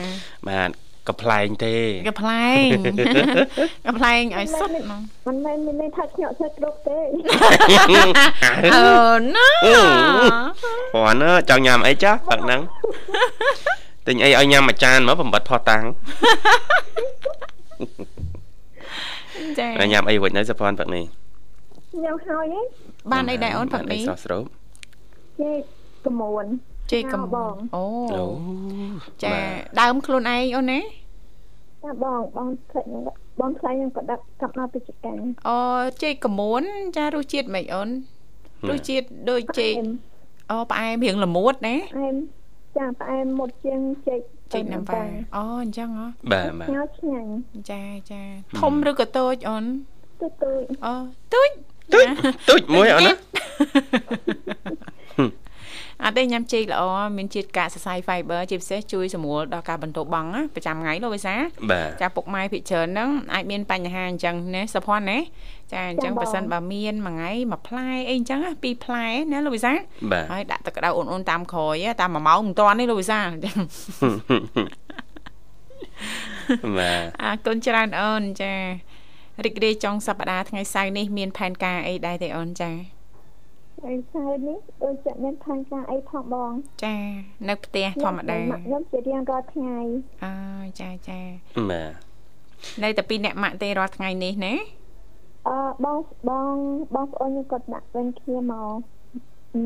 [0.49, 0.69] បាទ
[1.09, 1.75] កំ pl ែងទេ
[2.07, 2.65] កំ pl ែង
[3.87, 6.99] កំ pl ែងឲ្យសុទ្ធហ្មងមិនមែនមានន័យថាខ្ញុំធ្វើគ្រប់ទេ
[8.75, 8.83] អូ
[9.35, 9.49] ណា
[10.93, 12.61] ព្រោះណាចង់ញ៉ាំអីចាស់ផឹកហ្នឹង
[14.09, 15.83] ទិញអីឲ្យញ៉ាំមួយចានមកបំបត្តិផោះតាំង
[19.59, 21.03] ចាញ៉ាំអីវិញនៅសភ័នផឹកនេះ
[22.03, 22.61] ញ៉ាំហើយហ៎
[23.11, 24.43] បានអីដែរអូនផឹកនេះសោះស្រូប
[25.41, 25.61] ចេក
[26.05, 26.45] កមួន
[26.91, 27.85] ចេកកំបងអូ
[29.23, 29.35] ចា
[29.81, 30.79] ដើមខ្លួនឯងអូនណា
[31.83, 32.85] ចាបងបងផ្លេច
[33.39, 35.13] បងផ្លេចខ្ញុំក៏ដាក់កាប់មកពីចកា
[35.49, 35.59] អូ
[36.03, 36.61] ចេកកមួន
[36.97, 37.89] ចារសជាតិម៉េចអូន
[38.69, 39.73] រសជាតិដូចចេក
[40.51, 42.15] អូផ្អែមរៀងល្មួតណាផ្អែម
[42.79, 44.21] ចាផ្អែមមុតជាងចេក
[44.53, 45.03] ចេកណាំវ៉ា
[45.35, 47.31] អូអញ្ចឹងហ៎បាទបាទឆ្ងាញ់ឆ្ងាញ់
[47.71, 48.21] ចាចា
[48.59, 49.65] ធំឬក៏តូចអូន
[50.21, 50.93] តូចតូចអូ
[51.33, 51.49] តូច
[51.93, 52.05] តូច
[52.49, 53.13] តូចមួយអូនណា
[56.03, 56.83] អត់ទេញ៉ាំចេកល្អ
[57.17, 61.35] មានជាតិកាកសរសៃ fiber ជាពិសេសជួយសម្រួលដល់ការបន្ទោបង់ប្រចាំថ្ងៃលោកវិសា
[62.01, 65.19] ចាពុកម៉ែភិកច្រើនហ្នឹងអាចមានបញ្ហាអញ្ចឹងណាសុភ័ណ្ឌណា
[65.73, 69.73] ចាអញ្ចឹងបើសិនបើមានមួយថ្ងៃមួយផ្លែអីអញ្ចឹងពីរផ្លែណាលោកវិសា
[70.31, 73.57] ហើយដាក់ទឹកក្តៅអូនអូនតាមក្រោយតាម1ម៉ោងមិនតាន់ទេលោកវិសាអញ្ចឹង
[76.77, 78.53] បាទអរគុណច្រើនអូនចា
[79.45, 82.98] រីករាយចុងសប្តាហ៍ថ្ងៃសៅរ៍នេះមានផែនការអីដែរទេអូនចា
[83.79, 86.51] ថ្ងៃសៅរ៍នេះដូចជាមានផែនការអីផងបង
[86.85, 86.97] ចា
[87.49, 89.77] នៅផ្ទះធម្មតាខ្ញុំជារៀងរាល់ថ្ងៃ
[90.25, 90.33] អើ
[90.81, 91.19] ចាចា
[91.69, 91.91] បាទ
[92.83, 94.53] នៅតែពីអ្នកម៉ាក់ទេរាល់ថ្ងៃនេះណា
[95.47, 95.97] អឺបង
[96.29, 96.55] បង
[96.95, 98.75] បងប្អូនខ្ញុំគាត់ដាក់វិញគ្នាមក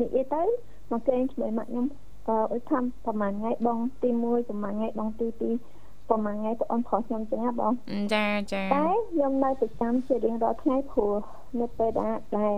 [0.00, 0.42] និយាយទៅ
[0.90, 1.86] មកគេជាមួយម៉ាក់ខ្ញុំ
[2.28, 5.28] អឺអ៊ុយថាប្រហែលថ្ងៃបងទី1ប្រហែលថ្ងៃបងទី
[5.70, 7.72] 2ប្រហែលថ្ងៃបងអូនប្រុសខ្ញុំចឹងណាបង
[8.14, 11.14] ចាចាតែខ្ញុំនៅប្រចាំជារៀងរាល់ថ្ងៃព្រោះ
[11.60, 12.54] នៅពេលដែលដែល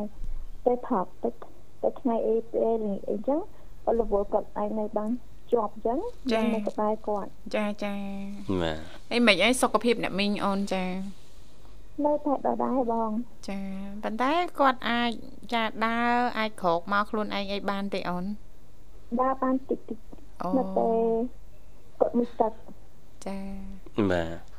[0.67, 1.35] ពេលថប់ទឹក
[1.83, 2.79] ទៅថ្ងៃអីពេល
[3.11, 3.41] អីចឹង
[3.89, 5.11] អរវល់គាត់ឯងនៅបាន
[5.53, 5.99] ជាប់ចឹង
[6.33, 7.95] ចានៅក្បែរគាត់ចាចា
[8.63, 8.79] បាទ
[9.13, 10.85] អីមិនអីសុខភាពអ្នកមីងអូនចា
[12.05, 13.11] នៅតែដដែលបង
[13.49, 13.61] ចា
[14.03, 15.11] ប៉ុន្តែគាត់អាច
[15.55, 18.25] ចាដើរអាចក្រោកមកខ្លួនឯងអីបានទេអូន
[19.21, 19.99] ដើរបានតិចតិច
[20.57, 20.89] នៅតែ
[21.99, 22.53] គាត់មួយទឹក
[23.27, 23.39] ចា
[24.11, 24.56] បាទ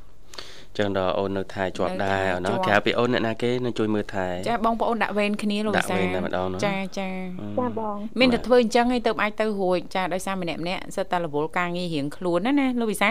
[0.77, 7.09] ចឹងដល់អូននៅថែជាប់ដែរណោះក្រៅពីអូនអ្នកណាគេនៅជួយមើលថែចាបងប្អូនដាក់វេនគ្នាលោកវិសាដាក់វេនតែម្ដងចាចា
[7.57, 13.09] ចាបងមានតែធ្វើអញ្ចឹងឲ្យទៅអាចទៅរួចចាដោយសារម្នាក់ម្នាក់សិតតែរវល់ការងាររៀងខ្លួនណាណាលោកវិសា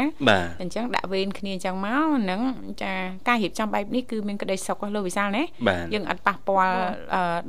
[0.60, 2.40] អញ្ចឹងដាក់វេនគ្នាអញ្ចឹងមកហ្នឹង
[2.82, 2.92] ចា
[3.28, 5.42] ការរៀបចំបែបនេះគឺមានក្តីសុខលោកវិសាលណា
[5.94, 6.78] យើងអត់ប៉ះពាល់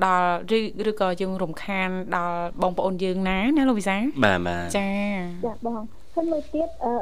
[0.05, 4.89] ដល់ឬឬក៏យើងរំខានដល់បងប្អូនយើងណាណាលោកវិសាបាទបាទចា
[5.45, 5.81] ចាបង
[6.17, 6.93] ហើយមួយទៀតអឺ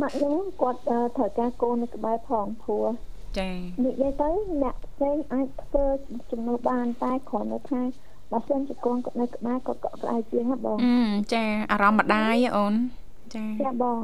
[0.00, 2.86] ម៉ាក់ខ្ញុំគាត់ត្រូវការកូននៅក្បែរផងព្រោះ
[3.38, 3.50] ចា
[3.84, 4.28] និយាយទៅ
[4.62, 5.84] អ្នកផ្សេងអាចធ្វើ
[6.30, 7.80] ចំណូលបានតែគ្រាន់តែថា
[8.32, 10.76] បើសិនជាកូនគាត់នៅក្បែរគាត់ក៏ក្បែរជាងណាបង
[11.34, 12.74] ចាអារម្មណ៍ម្ដាយអូន
[13.34, 13.98] ចាចាបង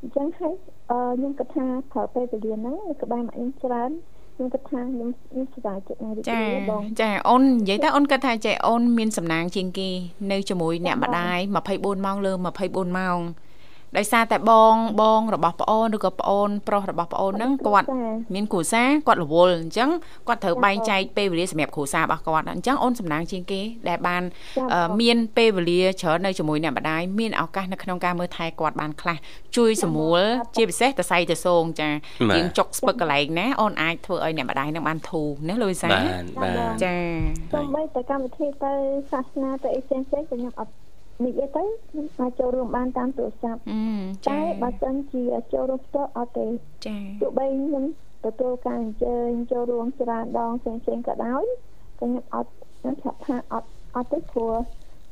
[0.00, 0.54] អញ្ចឹងហើយ
[0.90, 3.90] អឺខ្ញុំគិតថាប្រើពេលវេលាហ្នឹងនៅក្បែរម៉ាក់ខ្ញុំច្រើន
[4.34, 6.42] ខ្ញុំគិតថាខ្ញុំខ្ញុំសប្បាយចិត្តណាស់ចា
[7.00, 9.88] ចាអូននិយាយទៅអូនគិតថាចេះអូនមានសំណាងជាងគេ
[10.32, 11.38] នៅជាមួយអ្នកម្ដាយ
[11.72, 12.32] 24ម៉ោងលើ
[12.64, 13.18] 24ម៉ោង
[13.96, 17.86] ដោយសារតែបងបងរបស់ប្អូនឬក៏ប្អូនប្រុសរបស់ប្អូនហ្នឹងគាត់
[18.34, 19.90] មានគ្រួសារគាត់រវល់អញ្ចឹង
[20.28, 24.22] គាត់ត្រូវបែងចែកពេលវេលាសម្រាប់គ្រួសាររបស់គាត់អញ្ចឹងអូនសំណាងជាងគេដែលបាន
[25.00, 29.18] មានពេលវេលាច្រើននៅជាមួយអ្នកម្ដាយមានឱកាសនៅក្នុងការមើលថែគាត់បានខ្លះ
[29.56, 30.22] ជួយសម្រួល
[30.56, 31.88] ជាពិសេសតសៃតសងចា
[32.36, 36.94] យើងចុកស្ពឹកកន្លែងណាអូនអាចធ្វើឲ្យអ្នកម្ដាយនឹងបានធូរណាលូយសាបាទបាទចា
[37.54, 38.72] សូម្បីតែកម្មវិធីទៅ
[39.12, 40.72] សាសនាទៅអីផ្សេងៗក៏ខ្ញុំអត់
[41.24, 43.60] និយាយទៅខ្ញុំអាចចូលរួមបានតាមទូរស័ព្ទ
[44.28, 46.46] តែបើសិនជាចូលរួមផ្ទាល់អត់ទេ
[46.86, 47.84] ចាទោះបីខ្ញុំ
[48.24, 51.44] ទទួលការអញ្ជើញចូលរួមច្រើនដងផ្សេងផ្សេងក៏ដោយ
[52.00, 54.54] ក៏ខ្ញុំអត់ខ្ញុំថាថាអត់អត់ទេព្រោះ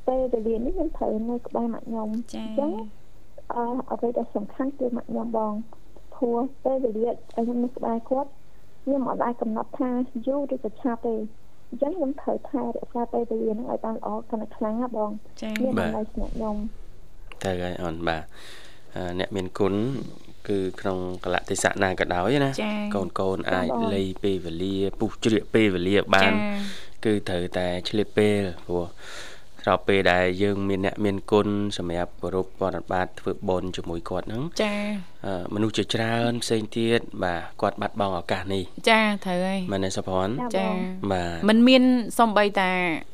[0.09, 2.71] ពេលវេលានេះខ្ញុំត្រូវនៅក្បែរម៉ាក់ខ្ញុំអញ្ចឹង
[3.55, 5.53] អឺអ្វីដែលសំខាន់គឺម៉ាក់ខ្ញុំបង
[6.15, 8.31] ព្រោះពេលវេលាខ្ញុំនៅក្បែរគាត់
[8.83, 9.91] ខ្ញុំអត់អាចកំណត់ថា
[10.27, 11.17] យូរឬក៏ឆាប់ទេ
[11.75, 15.11] អញ្ចឹងខ្ញុំត្រូវថែរក្សាពេលវេលាហ្នឹងឲ្យបានល្អកាន់តែខ្លាំងណាបង
[15.63, 16.57] មានតម្លៃស្នាក់ខ្ញុំ
[17.43, 18.23] តែហើយអូនបាទ
[19.19, 19.75] អ្នកមានគុណ
[20.49, 22.51] គឺក្នុងកលៈទេសៈណាក៏ដោយណា
[22.95, 26.33] កូនកូនអាចលៃពេលវេលាពុះជ្រៀកពេលវេលាបាន
[27.05, 28.87] គឺត្រូវតែឆ្លៀតពេលព្រោះ
[29.65, 31.49] ស្របពេលដែលយើងមានអ្នកមានគុណ
[31.79, 34.75] សម្រាប់គោរពបរិបត្តិធ្វើបុណ្យជាមួយគាត់ហ្នឹងចា
[35.55, 40.67] មនុស្សជាច្រើនផ្សេងទៀតបាទគាត់បាត់បង់ឱកាសនេះចាត្រូវហើយមែនទេសុភ័ណ្ឌចា
[41.13, 41.83] បាទมันមាន
[42.19, 42.71] សំបីតា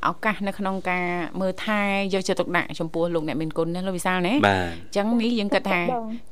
[0.09, 1.07] ឱកាសនៅក្នុងការ
[1.41, 1.81] មើលថែ
[2.15, 5.81] យកចិត្តទុកដាក់ចំពោះលោកអ្នកមានគុណណាលោកវិសាលណាបាទអញ្ចឹងនេះយើងគិតថា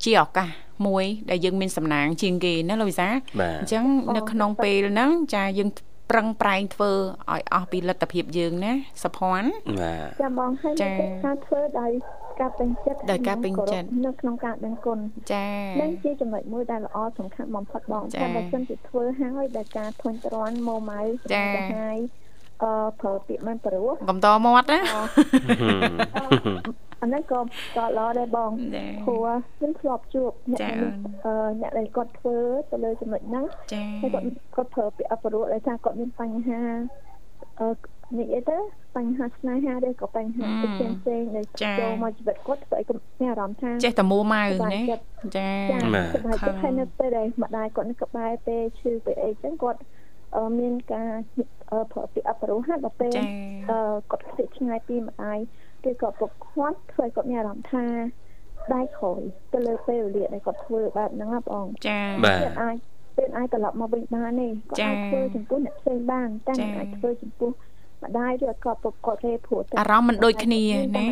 [0.04, 0.48] ជាឱកាស
[0.86, 3.08] មួយដែលយើងមានសំណាងជាងគេណាលោកវិសា
[3.60, 3.84] អញ្ចឹង
[4.16, 5.68] នៅក្នុងពេលហ្នឹងចាយើង
[6.10, 6.90] ប្រឹងប្រែងធ្វើ
[7.32, 10.72] ឲ្យអស់ពីលទ្ធភាពយើងណាសុភ័ណ្ឌបាទចាំបងឲ្យ
[11.24, 11.92] ការធ្វើដោយ
[12.40, 14.98] ការពេញចិត្តដោយការពេញចិត្តនៅក្នុងការដឹងគុណ
[15.32, 15.48] ចា
[15.80, 21.00] នឹងជាចំណុចមួយដែលល្អសំខាន់បំផុតបងតែបើសិនជាធ្វើហើយដែលការធុញទ្រាន់ម៉ូម៉ៅ
[21.32, 21.44] ចា
[21.74, 21.98] ហើយ
[22.62, 24.80] អឺប្រើពាក្យមិនព្រោះកំតមាត់ណា
[27.02, 27.40] អានេះក៏
[27.76, 28.50] ក៏ល្អដែរបង
[29.04, 30.60] ព្រោះខ្ញុំធ្លាប់ជួបអ្នក
[31.26, 32.36] អឺអ្នកដែលគាត់ធ្វើ
[32.70, 33.44] ទៅលើចំណុចហ្នឹង
[34.02, 36.60] ហើយគាត់គាត់ប្រើពាក្យអបរុដែលថាគាត់មានបញ្ហា
[37.60, 37.68] អឺ
[38.18, 38.58] និយាយទៅ
[38.96, 44.80] បញ្ហាស្នេហាឬក៏បញ្ហាផ្សេងផ្សេងដែលចូលមកជីវិតគាត់ធ្វើឲ្យគាត់មានអារម្មណ៍ថាចេះតែមួម៉ៅណា
[45.36, 45.50] ចា
[46.10, 49.80] សុខចិត្តហើយនៅពេលដែលម្ដាយគាត់នៅក្បែរពេលឈឺពេលអីចឹងគាត់
[50.58, 51.12] មានការ
[51.92, 53.12] ប្រើពាក្យអបរុហាដល់ពេល
[54.10, 55.38] គាត់ខ្ទេចឆ្ងាយពីម្ដាយ
[55.84, 57.84] គេក៏ពុកគាត់ធ្វើឲ្យគាត់មានអារម្មណ៍ថា
[58.74, 59.20] ដៃក្រោយ
[59.52, 62.76] ទៅលើពេលវេលាដែលគាត់ធ្វើបែបហ្នឹងណាបងចាបាទអាច
[63.16, 67.50] ពេលអាចត្រឡប់មកវិញបានទេគាត់អាចធ្វើចំពោះអ្នកផ្សេងបានតែអាចធ្វើចំពោះ
[68.04, 70.62] ម្ដាយឬក៏ពុកគាត់ទេព្រោះអារម្មណ៍មិនដូចគ្នា
[70.96, 71.06] ណា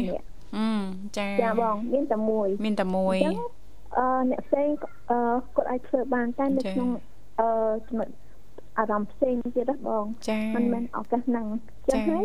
[0.57, 0.69] អឺ
[1.19, 3.17] ចាចាបងមានតែមួយមានតែមួយ
[3.99, 4.69] អឺអ្នកផ្សេង
[5.11, 5.19] អឺ
[5.57, 6.89] គាត់អាចធ្វើបានតែនៅក្នុង
[7.41, 7.49] អឺ
[7.89, 8.09] ចំណុច
[8.79, 10.05] អារម្មណ៍ផ្សេងទៀតណាបង
[10.57, 11.47] មិនមែនឱកាសហ្នឹង
[11.93, 12.25] ចឹងហើយ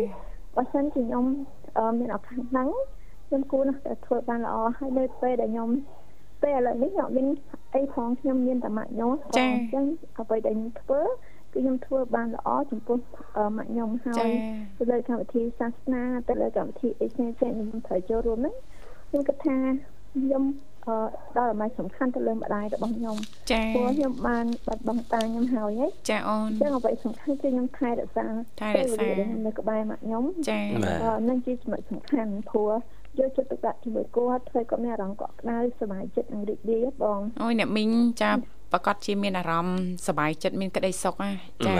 [0.56, 1.24] បើសិនជាខ្ញុំ
[1.98, 2.68] មានឱកាសហ្នឹង
[3.26, 5.68] ខ្ញុំគួរណាស់តែធ្វើបានល្អហើយនៅពេលដែលខ្ញុំ
[6.42, 7.26] ពេលឥឡូវនេះខ្ញុំមាន
[7.74, 9.84] អីផងខ្ញុំមានតែម៉ាក់ខ្ញុំអញ្ចឹង
[10.18, 11.00] អ្វីដែលខ្ញុំធ្វើ
[11.52, 12.98] គឺខ្ញុំធ្វើបានល្អចំពោះ
[13.56, 14.30] ម៉ាក់ខ្ញុំហើយ
[14.78, 18.54] ទៅលើកម្មវិធីសាសនាទៅលើកម្មវិធីអីផ្សេងៗខ្ញុំត្រូវចូលរួមហ្នឹង
[19.08, 19.56] ខ្ញុំគិតថា
[20.12, 20.71] ខ្ញុំអឺ
[21.36, 23.16] ដល់អំណាចសំខាន់ទៅលើម្ដាយរបស់ខ្ញុំ
[23.52, 28.26] ចាព្រោះខ្ញុំបានបាត់បង់តាខ្ញុំហើយហ៎ចាអូនចឹងអ្វីសំខាន់គឺខ្ញុំថែរក្សា
[28.60, 29.08] ថែរក្សា
[29.46, 30.60] នៅក្បែរម៉ាក់ខ្ញុំចា
[31.28, 32.72] នឹងជាចំណុចសំខាន់ព្រោះ
[33.18, 37.90] យកចិត្តទុកដាក់ជាមួយគាត់ធ្វើគាត់មានអារម្មណ៍កក់ក្ដៅសុខចិត្តនិងរីករាយបងអូយអ្នកមីង
[38.22, 41.32] ចាប្រកាសជាមានអារម្មណ៍សប្បាយចិត្តមានក្តីសុខណា
[41.66, 41.76] ចា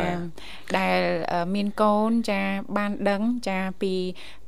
[0.79, 0.99] ដែល
[1.55, 2.41] មានកូនចា
[2.77, 3.95] បានដឹងចាពី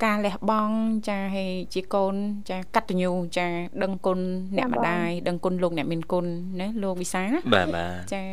[0.05, 0.77] ការលះបង់
[1.09, 2.15] ចាហើយជាកូន
[2.51, 3.47] ចាកតញ្ញូចា
[3.83, 4.19] ដឹងគុណ
[4.57, 6.27] អ្នកម្ដាយដឹងគុណលោកអ្នកមានគុណ
[6.61, 7.23] ណាលោកវិសា
[7.55, 8.25] បាទបាទចា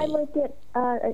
[0.00, 1.10] ហើយមួយទៀតអឺ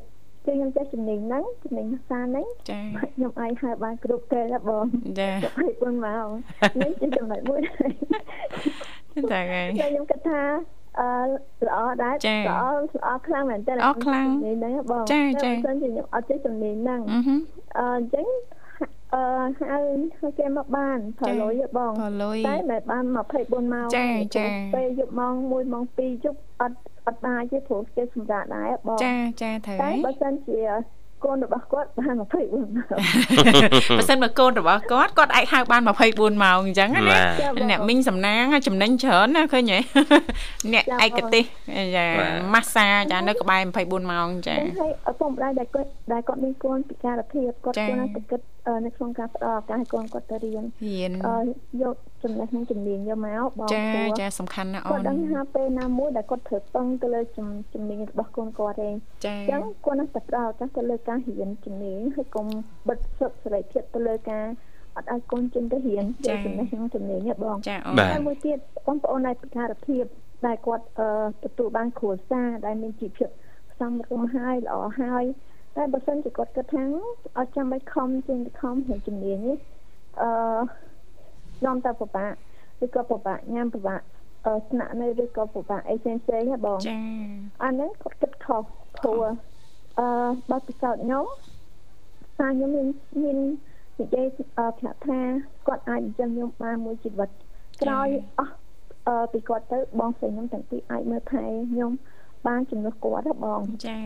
[0.47, 2.81] គឺខ្ញុំចេះចំណេញហ្នឹងចំណេញភាសាហ្នឹងចា
[3.15, 4.85] ខ្ញុំអាចហៅបានគ្រប់ពេលណាបង
[5.21, 6.27] ចាឲ្យប៉ុនមក
[6.81, 7.61] នេះជាចំណុចមួយ
[9.33, 10.43] តែហើយខ្ញុំគិតថា
[10.99, 11.09] អឺ
[11.67, 12.65] ល្អដែរល្អ
[12.97, 17.17] ល្អខ្លាំងមែនតើល្អខ្លាំងនេះហ្នឹងបងចាចាបើមិនខ្ញុំអត់ចេះចំណេញហ្នឹងអឺ
[17.79, 18.27] អញ្ចឹង
[19.15, 19.23] អឺ
[19.61, 21.93] ហៅគេមកបានផលលុយបង
[22.49, 26.77] តែមិនបាន24ម៉ោងចាចាពេលយប់ម៉ោង1ម៉ោង2យប់អត់
[27.07, 30.61] អត់បានទេព្រោះគេសម្រាប់ដែរបងចាចាត្រូវហើយតែបើសិនជា
[31.25, 32.27] កូនរបស់គាត់បាន24ម៉ោ
[32.67, 32.69] ង
[33.99, 37.01] បើសិនមកកូនរបស់គាត់គាត់អាចហៅបាន24ម៉ោងអញ្ចឹងណា
[37.71, 39.79] អ្នកមីងសំណាងចំណេញច្រើនណាឃើញហ៎
[40.73, 41.45] អ្នកឯកទេស
[41.97, 42.07] ចា
[42.55, 48.41] ម៉ាស្សាចានៅក្បែរ24ម៉ោងចាហើយឪពុកម្ដាយដែលគាត់ដែលគាត់មានកូនពិការភាពគាត់គួរតែគិត
[48.87, 51.13] នៅក្នុងការផ្ដល់ឱកាសឲ្យកូនគាត់ទៅរៀនរៀន
[51.83, 53.83] យកចំណេះនិងជំនាញយកមកបងចា
[54.21, 58.91] ចាសំខាន់ណាអូនគាត់ដឹងថាពេលណាមួយដែលគាត់ត្រូវពឹងទៅលើជំនាញរបស់កូនគាត់ទេ
[59.25, 62.47] ចាអញ្ចឹងគាត់នឹងតែផ្ដល់ឱកាសទៅលើការរៀនជំនាញហើយកុំ
[62.89, 64.45] បិទសិទ្ធិសេរីភាពទៅលើការ
[64.97, 70.05] អត់ឲ្យកូនចេញទៅរៀនយកចំណេះនិងជំនាញទេបងចាអូនហើយមួយទៀតបងប្អូននៃពិការភាព
[70.47, 70.85] ដែលគាត់
[71.45, 73.29] ទទួលបានគ្រួសារដែលមានជីវភាព
[73.79, 75.25] សមរម្យហើយល្អហើយ
[75.77, 76.85] តែបើសិនជាគាត់គិតថា
[77.39, 79.57] អត់ចាំបាច់ខំជាងខំរៀនជំនាញនេះ
[80.23, 80.31] អឺ
[81.65, 82.33] នាំតែពិបាក
[82.85, 84.01] ឬក៏ពិបាកញ៉ាំពិបាក
[84.47, 86.99] អឺស្នាក់នៅឬក៏ពិបាកអីផ្សេងផ្សេងណាបងចា
[87.63, 88.63] អាហ្នឹងគាត់គិតខុស
[88.99, 89.23] ព្រោះ
[89.99, 90.07] អឺ
[90.51, 91.25] បើពិសោធន៍ខ្ញុំ
[92.39, 92.89] ថាខ្ញុំមាន
[93.23, 93.39] មាន
[94.01, 95.21] និយាយប្រាប់ថា
[95.67, 97.31] គាត់អាចចិញ្ចឹមខ្ញុំបានមួយជីវិត
[97.83, 98.55] ក្រោយអស់
[99.07, 101.93] អឺពីគាត់ទៅបងស្រីខ្ញុំទាំងពីរអាចមើលថែខ្ញុំ
[102.47, 104.01] បានជំនួសគាត់ហ៎បងចា៎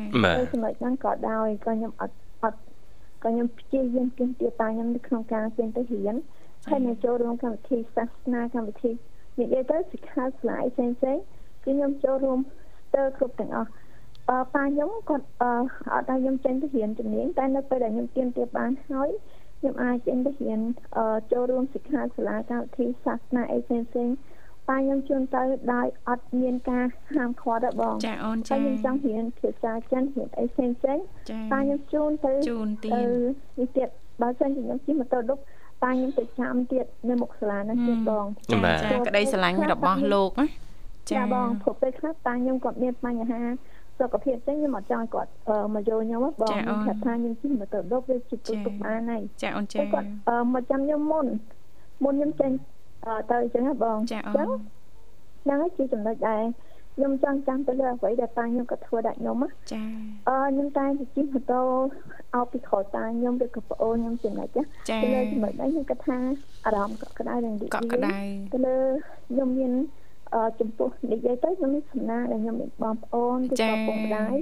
[0.52, 2.58] ចំណុចហ្នឹងក៏ដោយក៏ខ្ញុំអត់អត់
[3.22, 6.14] ក៏ខ្ញុំព្យាយាមគិតទៀតតាខ្ញុំនៅក្នុងការចេញទៅរៀន
[6.68, 8.90] ហើយនៅចូលរួមកម្មវិធីសាសនាកម្មវិធី
[9.40, 11.16] និយាយទៅសិក្ខាសាលាផ្សេងផ្សេង
[11.64, 12.38] គឺខ្ញុំចូលរួម
[12.86, 13.70] ស្ទើរគ្រប់ទាំងអស់
[14.30, 15.52] អឺប៉ាខ្ញុំគាត់អឺ
[15.92, 19.10] អត់ឲ្យខ្ញុំចេញទៅរៀនជំនាញតែនៅពេលដែលខ្ញុំទៀមទាបានហើយ
[19.58, 20.60] ខ្ញុំអាចចេញទៅរៀន
[20.96, 24.08] អឺចូលរួមសិក្ខាសាលាកម្មវិធីសាសនាអីផ្សេងផ្សេង
[24.68, 25.42] ប៉ាខ្ញុំជូនទៅ
[25.74, 30.98] ដោយអត់មានការហាមឃាត់ទេបងចាអូនចាខ្ញុំចង់រៀនភាសាចិនរៀនអីផ្សេងផ្សេង
[31.52, 33.08] ប៉ាខ្ញុំជូនទៅជូនទៀន
[33.58, 33.88] នេះទៀត
[34.22, 35.38] បើសិនជាខ្ញុំជិះម៉ូតូឌុប
[35.82, 40.46] ប៉ាខ្ញុំទៅចាំទៀតនៅមុខសាលានោះទៀតបងចាក្តីស្រឡាញ់របស់លោកណា
[41.10, 43.42] ចាបងព្រោះពេលខ្លះប៉ាខ្ញុំគាត់មានបញ្ហា
[43.98, 45.30] សុខភាពចឹងខ្ញុំអត់ចង់គាត់
[45.74, 50.06] មកយកខ្ញុំបងខ្ញុំថាខ្ញុំជិះម៉ូតូឌុបវាជិះទុកបានហើយចាអូនចាគាត់
[50.54, 51.26] មកចាំខ្ញុំមុន
[52.04, 52.50] មុនខ្ញុំចេញ
[53.30, 54.48] ទៅអញ្ចឹងណាបងចាអូន
[55.44, 56.42] ហ្នឹងហើយជាចំណុចដែរ
[56.96, 59.82] ខ្ញុំចង់ចាំទៅលើអ្វីដែលតាខ្ញុំក៏ធ្វើដាក់ខ្ញុំណាចា
[60.28, 61.62] អឺខ្ញុំតែជិះម៉ូតូ
[62.34, 64.62] អោបពីក្រោយតាខ្ញុំឬក៏ប្អូនខ្ញុំចំណុចណា
[65.02, 66.18] ទៅលើចំណុចនេះខ្ញុំគិតថា
[66.64, 68.16] អារម្មណ៍កក់ក្ដៅនឹងកក់ក្ដៅ
[68.52, 68.76] ទៅលើ
[69.28, 69.72] ខ្ញុំមាន
[70.34, 74.34] អឺចំពោះនិយាយទៅខ្ញុំមានសំណាងដែលខ្ញុំមានបងប្អូនឬក៏ពុកម្ដាយ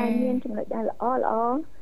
[0.00, 1.77] ដែលមានចំណុចដែលល្អល្អអឺ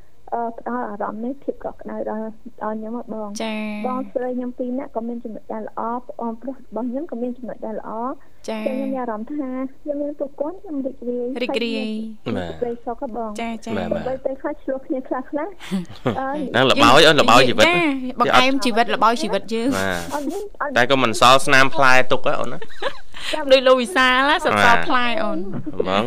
[0.59, 2.21] ផ្ដល់អារម្មណ៍នេះភាពកក់ក្ដៅដល់
[2.61, 3.55] ដល់ខ្ញុំបងចា
[3.87, 7.91] បងស្រីខ្ញុំពីរនាក់ក៏មានចំណុចដែលល្អបងប្រុសរបស់ខ្ញុំក៏មានចំណុចដែលល្អ
[8.49, 9.49] ចាខ្ញុំមានអារម្មណ៍ថា
[9.81, 11.89] ខ្ញុំមានពួកគាត់ខ្ញុំរីករាយរីករាយ
[12.25, 13.71] បាទរីកសុខបងចាចា
[14.07, 15.47] បើទៅខ្លះឆ្លោះគ្នាខ្លះខ្លះ
[16.49, 17.65] ហ្នឹងលបោយអូនលបោយជីវិត
[18.19, 19.69] បង្អែមជីវិតលបោយជីវិតយើង
[20.77, 22.59] តែក៏មិនសល់ស្នាមផ្លែទុកអូនណា
[23.51, 25.39] ដូចលោកវិសាលសសរផ្លែអូន
[25.79, 26.05] ហ្មង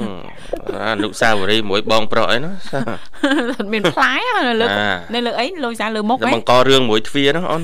[0.89, 2.53] អនុសាវរីយ៍មួយបងប្រុសអីណា
[3.73, 4.13] មានផ្លែ
[4.49, 4.67] នៅលើ
[5.15, 7.63] នៅលើអីលោកវិសាលលើមុខអីបង្ករឿងមួយទ្វារណាអូន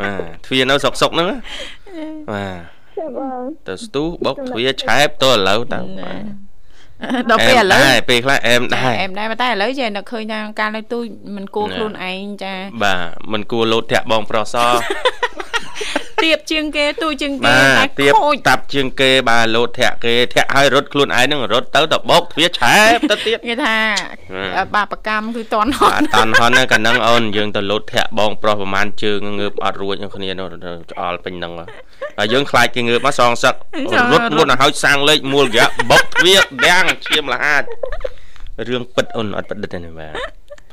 [0.00, 1.26] បាទទ្វារនៅសុកសុកហ្នឹង
[2.30, 2.74] បាទ
[3.68, 5.80] ទៅស្ទុះបុកទ្វារឆែបទៅឥឡូវទៅ
[7.30, 10.98] ដល់ពេលឥឡូវដែរពេលខ្លះអែមដែរអែមដែរតែឥឡូវចេះនឹកឃើញថាកាលនៅទូ
[11.36, 13.00] មិនគួរខ្លួនឯងចាបាទ
[13.32, 14.56] មិនគួរលោតធាក់បងប្រុសស
[16.24, 18.12] ទៀបជាងគេទូជាងគេតែទៀប
[18.48, 23.76] តាប់ជាងគេបាទលោតធាក់គេធាក់ឲ្យរត់ខ្លួនឯងនឹងរត់ទៅទៅបោកទ្វាឆែបទៅទៀតគេថា
[24.74, 30.48] បាបកម្មគឺតន់ហន់តន់ហន់កាលហ្នឹងអូនយើងទៅលោតធាក់បងប្រុសប្រហែលជើងងើបអត់រួចគ្នានោះ
[30.90, 31.52] ឆ្អល់ពេញហ្នឹង
[32.18, 33.54] ហើយយើងខ្លាចគេងើបមកសងសឹក
[34.12, 36.34] រត់មុនឲ្យហើយសាំងលេខមូលរយៈបុកទ្វា
[36.66, 37.62] ដាំងឈាមលហាច
[38.68, 40.14] រឿងពិតអូនអត់ប្រឌិតទេបាទ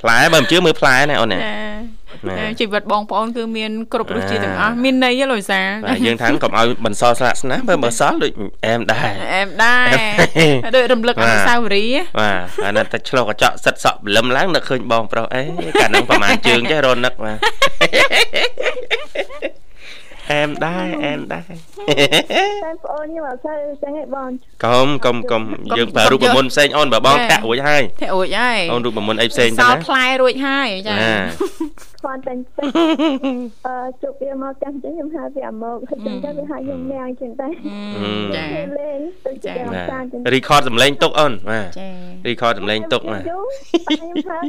[0.02, 1.42] ផ្លែបើមិនជឿមើលផ្លែណាអូនណា
[2.60, 8.32] ជីវិតបងប្អូនគឺមានគ្រប់រសជាតិទាំងអស់មានន័យលោកសាបាទយើងថាកុំឲ្យបន្សល់ស្លាកស្នាមបើបើសល់ដូច
[8.66, 9.88] អែមដែរអែមដែរ
[10.76, 15.42] ដូចរំលឹកអនុស្សាវរីយ៍បាទអានេះតែឆ្លុះកញ្ចក់សិតសក់បលឹមឡើងនឹកឃើញបងប្រុសអេ
[15.82, 17.38] កាលហ្នឹងប្រហែលជើងចេះរនឹកបាទ
[20.32, 21.44] អែមដែរអែមដែរ
[22.64, 24.30] តែប្អូនខ្ញុំអត់សូវចឹងឯងបង
[24.66, 25.42] កុំកុំកុំ
[25.78, 30.96] យើងប្រើរូបមន្តផ្សេងអូនបើបងតាក់រួចហើយតាក់រួចហើយអូនរូបមន្តអីផ្សេងទៅណាសល់ផ្លែរួចហើយចា
[32.02, 32.34] ខ្វាន់តែ
[33.66, 37.48] អឺជប់វាមកចាំចឹងខ្ញុំហៅវាមកហើយចឹងទៅវាហៅខ្ញុំញ៉ាំចឹងតែ
[38.36, 38.46] ចា
[38.80, 39.54] លេងទៅចា
[40.34, 41.80] រីខតសំឡេងទុកអូនបាទ
[42.28, 43.46] រីខតសំឡេងទុកបាទខ្ញុំ
[44.28, 44.40] ហៅ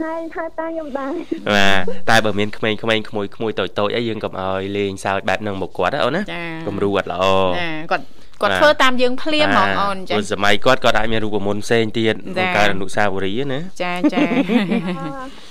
[0.00, 1.12] ហៅហៅតាខ្ញុំដែរ
[1.54, 6.22] បាទតែបើមានក្មេងៗក្មួយក្មួយតូចតូចអីយើងកុំឲ្យលេងសើចបែបហ្នឹងមកគាត់ណាអូនណា
[6.66, 7.24] គំរូអត់ល្អ
[7.58, 8.04] ចាគាត់
[8.42, 14.20] គាត់ធ្វើតាមយើងភ្លាមហ្មងអូនចា៎សម័យគាត់គាត់អាចមានរូបមន្តផ្សេងទៀតបង្កើតអនុស្សាវរីយ៍ណាចាចា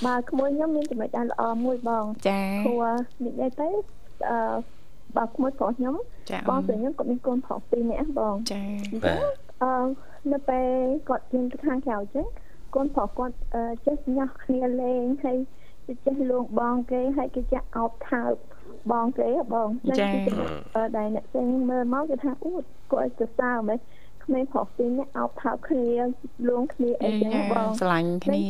[0.06, 2.84] បើក្មួយខ្ញុំមានចំណុចដែលល្អមួយបងចាព្រោះ
[3.24, 3.68] និយាយទៅ
[4.28, 4.38] អឺ
[5.16, 5.94] បើក្មួយប្រុសខ្ញុំ
[6.48, 8.62] បងស្រីខ្ញុំគាត់មានកូនប្រុសពីរនាក់បងចា
[9.04, 9.72] បាទអឺ
[10.32, 10.68] នៅពេល
[11.08, 12.26] គាត់ជិះទៅខាងក្រៅចឹង
[12.74, 13.34] កូនប្រុសគាត់
[13.86, 15.38] ចេះញ៉ាស់គ្នាលេងហើយ
[16.06, 18.34] ចេះលួងបងគេហើយគេចាក់អោបថើប
[18.92, 19.68] បងគេបង
[20.00, 20.08] ចា
[20.96, 22.50] ដែលអ្នកផ្សេងមើលមកគេថាអូ
[22.92, 23.78] គាត់ទៅសើមែន
[24.24, 25.86] ក្មេងប្រុសពីរនាក់អោបថើបគ្នា
[26.48, 28.40] លួងគ្នាអីចឹងបងស្រឡាញ់គ្នា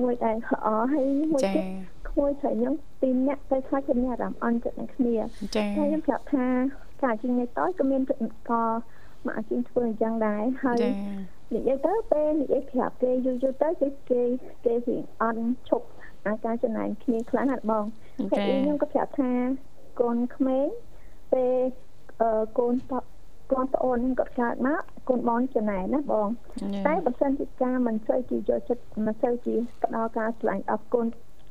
[0.00, 0.36] មួយដែល
[0.66, 1.64] អហើយមួយទៀត
[2.08, 5.16] ក្មួយស្រីខ្ញុំពីរនាក់ទៅខ្លាចគ្នាអារម្មណ៍អន់ចិត្តនឹងគ្នា
[5.56, 6.46] ចាហើយខ្ញុំប្រាប់ថា
[7.04, 8.02] ការជាងនេះតើក៏មាន
[8.50, 8.62] ក៏
[9.26, 10.78] មកអាជីពធ្វើអញ្ចឹងដែរហើយ
[11.54, 14.22] និយាយទៅពេលនិយាយប្រាប់គេយូរយូរទៅគេគេ
[14.64, 15.86] គេវាអន់ឈប់
[16.26, 17.84] អាការចំណាយគ្នាខ្លាំងណាស់បង
[18.18, 19.30] ហើយខ្ញុំក៏ប្រាប់ថា
[20.00, 20.66] កូនក្មេង
[21.32, 21.54] ពេល
[22.20, 22.92] អឺកូនត
[23.52, 26.28] កូនប្អូននឹងគាត់កើតមកកូនបងចំណែនណាបង
[26.86, 31.06] តែបើសិនជាការមិនសូវជាយកចិត្តមិនសូវជាផ្ដល់ការស្លាញ់ដល់កូន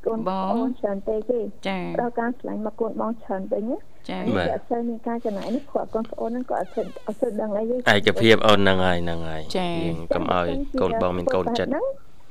[0.06, 3.78] កូនបងច្រើនទេទេចាផ្ដល់ការស្លាញ់មកកូនបងច្រើនវិញណា
[4.08, 4.18] ចា
[4.54, 10.48] អត់សូវមានការចំណាយនេះគាត់កូនប្អូនហ្នឹងគាត់អត់សូវអត់សូវដឹងអីទេឯកភាពអូនហ្នឹងហើយហ្នឹងហើយយើងកុំឲ្យ
[10.80, 11.70] កូនបងមានកូនចិត្ត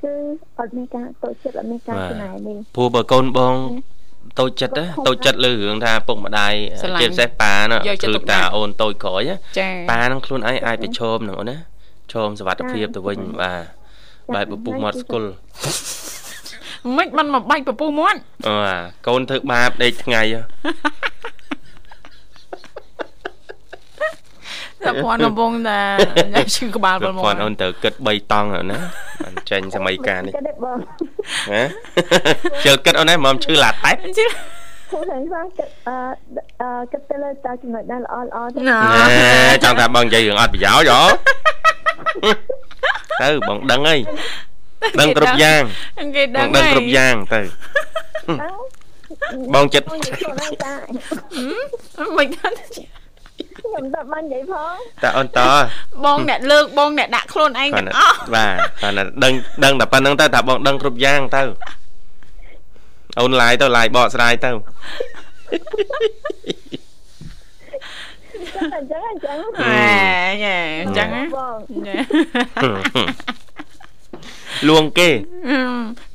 [0.02, 0.12] គឺ
[0.58, 3.54] អត់មានការតូចចិត្តអត់មានការចំណាយទេព្រោះបើកូនបង
[4.40, 6.54] តូចចិត្តតូចចិត្តលើរឿងថាពុកម្ដាយ
[7.00, 9.22] ជាពិសេសប៉ាណាគឺតាអូនតូចក្រោយ
[9.90, 11.58] ប៉ានឹងខ្លួនឯងអាចប្រឈមនឹងអូនណា
[12.12, 13.64] ឈមសវត្ថភាពទៅវិញបាទ
[14.34, 15.30] បែបពពុះមាត់ស្គល់
[16.96, 18.54] មិនមិនមកបាច់ពពុះមាត់អូ
[19.06, 20.22] កូនធ្វើបាបដេកថ្ងៃ
[24.84, 25.80] តែភ័ណ្ឌកំពុងតែ
[26.54, 29.07] ឈឺក្បាលពលមកភ័ណ្ឌអូនទៅគិត3តង់ណាបាន
[29.50, 31.62] ចេញសម័យកាលនេះហ៎
[32.64, 34.30] ជិលគិតអូនឯងមកឈឺឡាតែជិល
[34.90, 38.60] គូហ្នឹងថាគិតអឺគិតទៅលើតើចំណុចណាល្អល្អទេ
[39.64, 41.14] ចង់ថាបងនិយាយរឿងអត់ប្រយោជន៍
[42.22, 42.30] ហ៎
[43.22, 43.96] ទៅបងដឹងអី
[45.00, 45.62] ដឹងគ្រប់យ៉ាង
[46.16, 47.40] គេដឹងដឹងគ្រប់យ៉ាងទៅ
[49.54, 50.00] បងចិត្តមិន
[50.64, 52.52] ដឹង
[53.72, 55.40] ខ្ញុំតែបាននិយាយផងតាអូនត
[56.04, 59.32] បងអ្នកលើកបងអ្នកដាក់ខ្លួនឯងទាំងអស់បាទគាត់ដឹង
[59.64, 61.42] ដឹងតែប៉ុណ្្នឹងទៅថាបងដឹងគ្រប់យ៉ាងទៅ
[63.20, 64.50] អូនឡាយទៅឡាយបកស្រាយទៅ
[68.74, 71.56] អញ្ចឹងអញ្ចឹងហេអញ្ចឹងបង
[74.68, 75.08] លួងគេ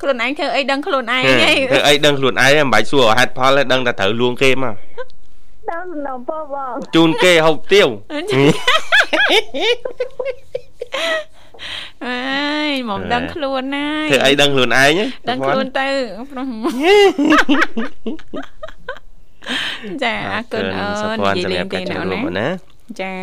[0.02, 4.74] ខ្លួនឯងធ្វើអីដឹងខ្លួនឯងហីធ្វើអីដឹងខ្លួនឯងមិនបាច់សួរហេតុផលទេដឹងតែត្រូវលួងគេមក
[5.70, 7.88] តាមសំណងពោបងជូនគេហូបទៀវ
[12.06, 14.94] អើយមកដឹងខ្លួនណាធ្វើអីដឹងខ្លួនឯង
[15.30, 15.88] ដឹងខ្លួនទៅ
[20.04, 21.98] ចាអរគុណអូននិយាយលេងទេណា
[22.40, 22.48] ណា
[23.02, 23.14] ចា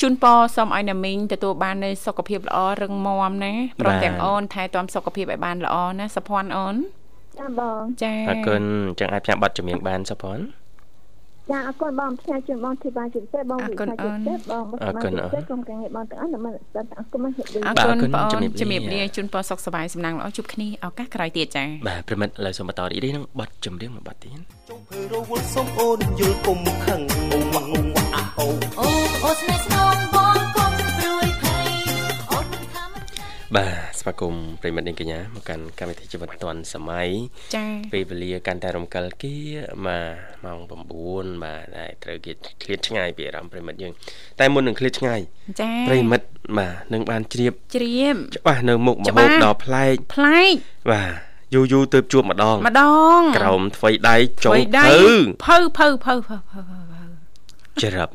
[0.00, 6.76] ជូនពរសូមឲ្យណាមីងទទួលបាននូវសុខភាពល្អរឹងមាំណាព្រមទាំងអូនថែទាំសុខភាពឲ្យបានល្អណាសុភ័ណ្ឌអូន
[7.38, 8.62] ចាបងចាអរគុណ
[8.98, 10.44] ចឹងអាចផ្សាយប័ណ្ណចម្រៀងបានសុភ័ណ្ឌ
[11.50, 17.32] ចាអរគុណបងផ្សាយជូនបងធីបាជាពិសេសបងវិសាជាពិសេសបងអរគុណអរគុណក្រុមការងារបងទាំងអស់នៅមិនស្ដាប់អរគុណមក
[17.66, 24.30] អរគុណបងជំរាបលាជូនពរសុខសប្បាយសំណាងល្អជួបគ្នាឱកាសក្រោយទៀតចា៎បាទប្រិមិត្តឥឡូវសូមបន្តរីករាយនឹងបទចម្រៀងមួយបទទៀត
[24.68, 27.00] ចុងភើរវល់សុំអូនយល់គុំខឹង
[27.32, 28.04] អូវ៉ាអូវ៉ា
[28.38, 28.46] អូ
[28.78, 28.88] អូ
[29.24, 29.74] អូស្នេហ៍ស្ន
[30.12, 30.15] ង
[33.54, 37.08] បាទស្វាគមន៍ប្រិមិត្តនាងកញ្ញាមកកាន់កម្មវិធីជីវិតឌွန်សម័យ
[37.54, 39.34] ចា៎ពេលវេលាកាន់តែរំកិលគៀ
[39.86, 40.58] បាទម៉ោង
[41.02, 42.32] 9បាទដែលត្រូវគេ
[42.62, 43.92] ឃ្លាតឆ្ងាយពីអារម្មណ៍ប្រិមិត្តយើង
[44.40, 45.20] តែមុននឹងឃ្លាតឆ្ងាយ
[45.60, 46.26] ចា៎ប្រិមិត្ត
[46.58, 50.54] បាទនឹងបានជ្រាបជ្រាបច្បាស់នៅមុខមហូបដ៏ប្លែកប្លែក
[50.90, 51.10] បាទ
[51.54, 52.82] យូរយូរទៅជួបម្ដងម្ដ
[53.18, 54.54] ងក្រោមថ្វីដៃចុង
[55.46, 56.60] ភៅភៅភៅភៅភៅ
[57.82, 58.12] ច្រាប់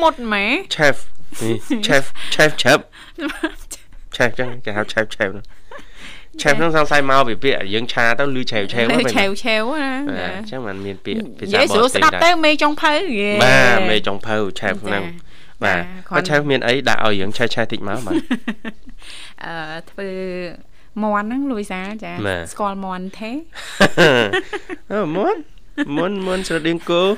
[0.00, 0.96] មុតម៉ែ chef
[1.86, 2.80] chef chef chef
[4.16, 5.30] chef ចឹងគេហៅ chef chef
[6.42, 9.92] ឆេវហ្នឹងសង្ស័យមកពីពាក្យយើងឆាទៅលឺឆេវឆេវហ្នឹងឆេវឆេវណា
[10.36, 12.92] អញ្ចឹងมันមានពាក្យភាសាបរទេសស្ដាប់ទៅមេចុងភៅ
[13.44, 15.02] បាទមេចុងភៅឆេវហ្នឹង
[15.64, 15.82] បាទ
[16.14, 18.14] បើឆេវមានអីដាក់ឲ្យយើងឆេះឆេះតិចមកបាទ
[19.44, 19.54] អឺ
[19.90, 20.08] ធ្វើ
[21.02, 22.12] មន់ហ្នឹងលូយសាចា
[22.52, 23.30] ស្គាល់មន់ទេ
[24.92, 25.40] អឺមន់
[25.96, 27.08] មន់មន់ស្រដៀងគោអឺ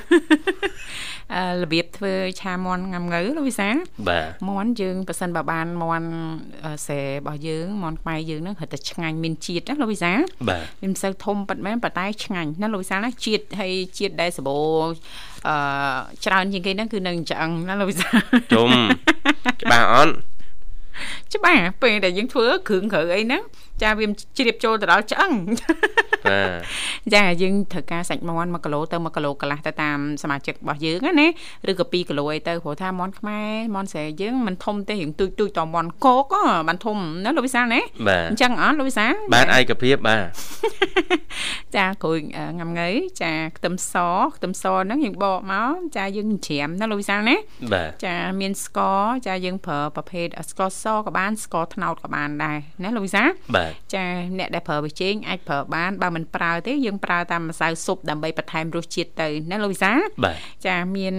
[1.61, 3.69] របៀបធ្វើឆាមន់ងំងើលោកវិសា
[4.07, 6.09] បាទមន់យើងប៉ះសិនបើបានមន់
[6.87, 10.11] សែរបស់យើងមន់ខ្មែរយើងហ្នឹងរត់តែឆ្ងាញ់មានជាតិណាលោកវិសា
[10.49, 14.57] បាទវាមិនសូវធំប៉ុន្មានប៉ុន្តែឆ្ងាញ់ណាលោកវិសាណាជាតិហើយជាតិដែលសបោ
[15.47, 15.55] អឺ
[16.25, 18.09] ច្រើនជាងគេហ្នឹងគឺនៅឆ្អឹងណាលោកវិសា
[18.53, 18.69] ជុំ
[19.61, 20.13] ច្បាស់អត់
[21.33, 23.41] ច្បាស់ពេលដែលយើងធ្វើគ្រឿងក្រៅអីហ្នឹង
[23.83, 24.05] ចាវា
[24.37, 25.31] ជ្រាបចូលទៅដល់ឆ្អឹង
[26.29, 31.27] បាទចាយើងត្រូវការសាច់មាន់1គីឡូទៅ1គីឡូកន្លះទៅតាមសមាជិករបស់យើងណា
[31.69, 36.35] ឬក៏2គីឡូអីទៅព្រោះថាមាន់ខ្មែរមាន់ស្រែយើងមិនធំទេរៀងទូចទូចតមាន់កក
[36.67, 37.81] បានធំណាលោកវិសាលណា
[38.29, 40.23] អញ្ចឹងអត់លោកវិសាលបានឯកភាពបាទ
[41.75, 42.19] ចាគ្រួយ
[42.59, 42.89] ងំងើ
[43.21, 43.95] ចាខ្ទឹមស
[44.35, 47.35] ខ្ទឹមសហ្នឹងយើងបកមកចាយើងច្រាមណាលោកវិសាលណា
[48.05, 54.05] ចាមានស្ករចាយើងប្រើប្រភេទស្ករសក៏បានស្ករត្នោតក៏បានដែរណាលោកវិសាលបាទចា
[54.37, 59.91] អ្នកដែលប្រើវិជែងអាចប្រើបានបើមិនប្រើទេយើងប្រើតាមម្សៅស៊ុបដើម្បីបន្ថែមរសជាតិទៅណាលោកវិសា
[60.67, 61.15] ចាមាន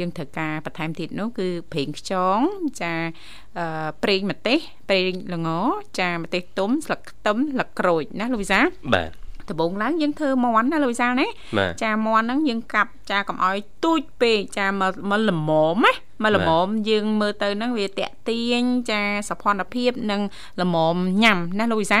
[0.00, 2.38] យើងត្រូវការបន្ថែមទៀតនោះគឺប្រេងខ្យង
[2.82, 2.94] ចា
[4.04, 4.58] ប្រេងម្ទេស
[4.88, 5.48] ប្រេងល្ង
[6.00, 8.60] ចាម្ទេសទុំស្លឹកខ្ទឹមស្លឹកក្រូចណាលោកវិសា
[8.94, 9.10] បាទ
[9.50, 11.26] ដំបូងឡើងយើងធ្វើមន់ណាលោកវិសាលណា
[11.82, 15.92] ចាមន់ហ្នឹងយើងកាប់ចាកុំឲ្យទូចពេកចាមកមកល្មមណា
[16.22, 20.20] មកល្មមយើងមើលទៅហ្នឹងវាតាក់ទាញចាសភនភាពនិង
[20.62, 22.00] ល្មមញ៉ាំណាលោកវិសា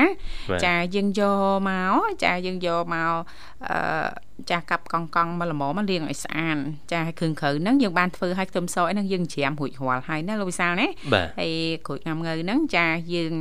[0.64, 1.94] ចាយើងយកមក
[2.24, 3.12] ចាយើងយកមក
[3.66, 3.76] អឺ
[4.50, 6.58] ចាកាប់កង់កង់មកល្មមមកលាងឲ្យស្អាត
[6.92, 10.88] ចាគ្រឿងក្រៅហ្នឹងយើងបានធ្វើឲ្យខ្ទឹមសអីហ្នឹងយើងច្រាមរួចរាល់ហើយណាលោកវិសាលណា
[11.38, 11.52] ហើយ
[11.86, 13.32] ក្រូចងាំងើហ្នឹងចាយើង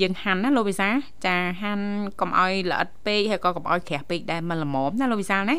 [0.00, 0.88] យើងហាន់ណាលោកវិសា
[1.26, 1.86] ចាហាន់
[2.20, 5.56] កុំឲ្យល្អិតពេកហើយក៏កុំឲ្យក្រាស់ពេកដែរមកល្មមណាលោកវិសាណា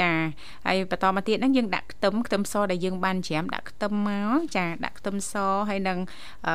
[0.00, 0.10] ចា
[0.66, 5.34] ហើយបន្តមកទៀតហ្នឹងយើងដាក់ខ្ទឹមខ្ទឹមសដែលយើងបានច្រាមដាក់ខ្ទឹមមកចាដាក់ខ្ទឹមស
[5.68, 5.98] ហើយនឹង
[6.46, 6.54] អឺ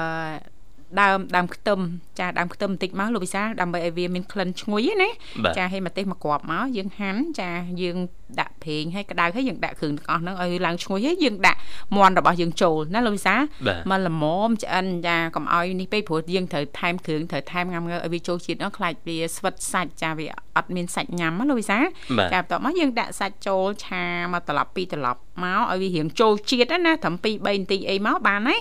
[1.00, 1.80] ដើមដើមខ្ទឹម
[2.20, 5.10] ចាដើមខ្ទឹមបន្តិចមកលោកវិសាដើម្បីឲ្យវាមានក្លិនឈ្ងុយណា
[5.58, 7.50] ចាឲ្យម្ទេសមកគ្រាប់មកយើងហាន់ចា
[7.82, 7.98] យើង
[8.40, 11.60] ដាក់ប្រេងឲ្យក្តៅហើយយើងដាក់គ្រឿងទាំងអស់ហ្នឹងឲ្យឡើងឈ្ងុយហើយយើងដាក់
[11.96, 13.36] មាន់របស់យើងចូលណាលោកវិសា
[13.90, 20.28] មកល្មមឆ្អិនចាកុំឲ្យនេះពេកព្រោះយើងត្រូវថែមគ្រឿងត្រូវថែមងាំងើឲ្យវាចូលជាតិហ្នឹងខ្លាចវាស្វិតសាច់ចាវា
[20.58, 21.80] អត់មានសាច់ញ៉ាំណាលោកវិសា
[22.34, 28.60] ចាបន្ទាប់មកយើងដាក់សាច់ចូលឆាមកត្រឡប់ពីត្រឡប់មកឲ្យវារៀងចូលជាតិណាត្រឹម2 3នាទីអីមកបានហើយ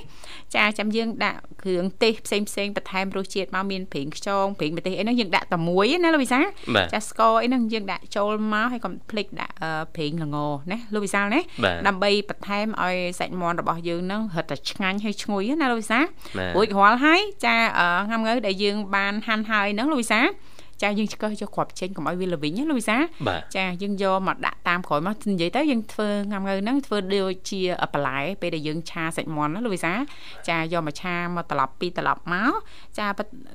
[0.55, 6.41] ចាចាំយើងដាក់គ្រឿងទេសផ្សេងផ្សេងបន្ថែមរសជាតិមកមានប្រេងខ្យងប្រេងម្ទេសអីហ្នឹងយើងដាក់តែមួយណាលោកវិសា
[6.93, 9.55] ចាស្ករអីហ្នឹងយើងដាក់ចូលមកហើយកុំភ្លេចដាក់
[9.95, 10.37] ប្រេងល្ង
[10.73, 11.41] ណាលោកវិសាលណា
[11.87, 16.01] ដើម្បីបន្ថែមឲ្យសាច់មាន់របស់យើងហ្នឹងរឹតតែឆ្ងាញ់ហើយឈ្ងុយណាលោកវិសា
[16.57, 17.57] រួចរាល់ហើយចា
[18.11, 20.21] ងាំងើដែលយើងបានហាន់ហើយហ្នឹងលោកវិសា
[20.83, 22.97] ចាយើងឆ្កឹះយកគ្រាប់ចេញកុំឲ្យវាល្វីងណាលូវីសា
[23.57, 27.61] ចាយើងយកមកដាក់តាមក្រោយមកនិយាយទៅយើងធ្វើងាំងើហ្នឹងធ្វើដូចជា
[27.93, 29.93] បន្លែពេលដែលយើងឆាសាច់មាន់ណាលូវីសា
[30.49, 32.53] ចាយកមកឆាមកត្រឡប់ពីត្រឡប់មក
[32.99, 33.07] ចា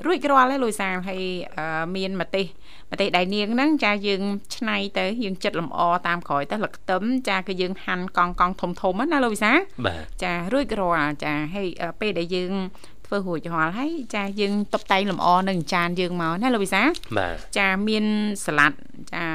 [0.05, 1.21] រួចរាល់ហើយលូវីសាហើយ
[1.95, 2.45] មានម្ទេស
[2.91, 4.21] ម្ទេសដៃនាងហ្នឹងចាយើង
[4.55, 9.51] ឆ្នៃទៅយើងចិត្តលម្អតាមក្រោយទៅលឹកខ្ទឹមចាគឺយើងហាន់កង់កង់ធំធំណាលោកវិសា
[10.23, 11.67] ចារួចរាល់ចាហើយ
[11.99, 12.53] ពេលដែលយើង
[13.05, 16.81] ធ្វើរួចរាល់ហើយចាយើងតុបតែងលម្អនឹងចានយើងមកណាលោកវិសា
[17.57, 18.05] ចាមាន
[18.45, 18.77] សាឡាត់
[19.13, 19.25] ចា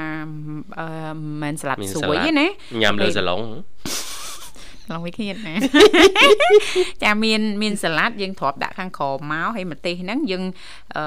[0.79, 0.87] អឺ
[1.41, 2.47] មិនសាឡាត់ស្រួយទេណា
[2.81, 3.41] ញ៉ាំលើសាឡុង
[4.91, 5.55] ឡងវិឃាតណា
[7.03, 10.43] ចាមានមានសាឡាត់យើងទ្របដាក់ខាងក្រោមមកហើយម្ទេសហ្នឹងយើង
[10.97, 11.05] អឺ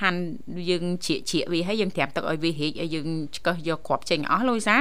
[0.00, 0.20] ហាន់
[0.70, 4.76] យើងជ្រៀកជ្រៀកវាហើយយើងត្រាំទឹកឲ្យវារីកហើយយើងឆ្កឹះយកគ្រាប់ចេញអស់លូយសា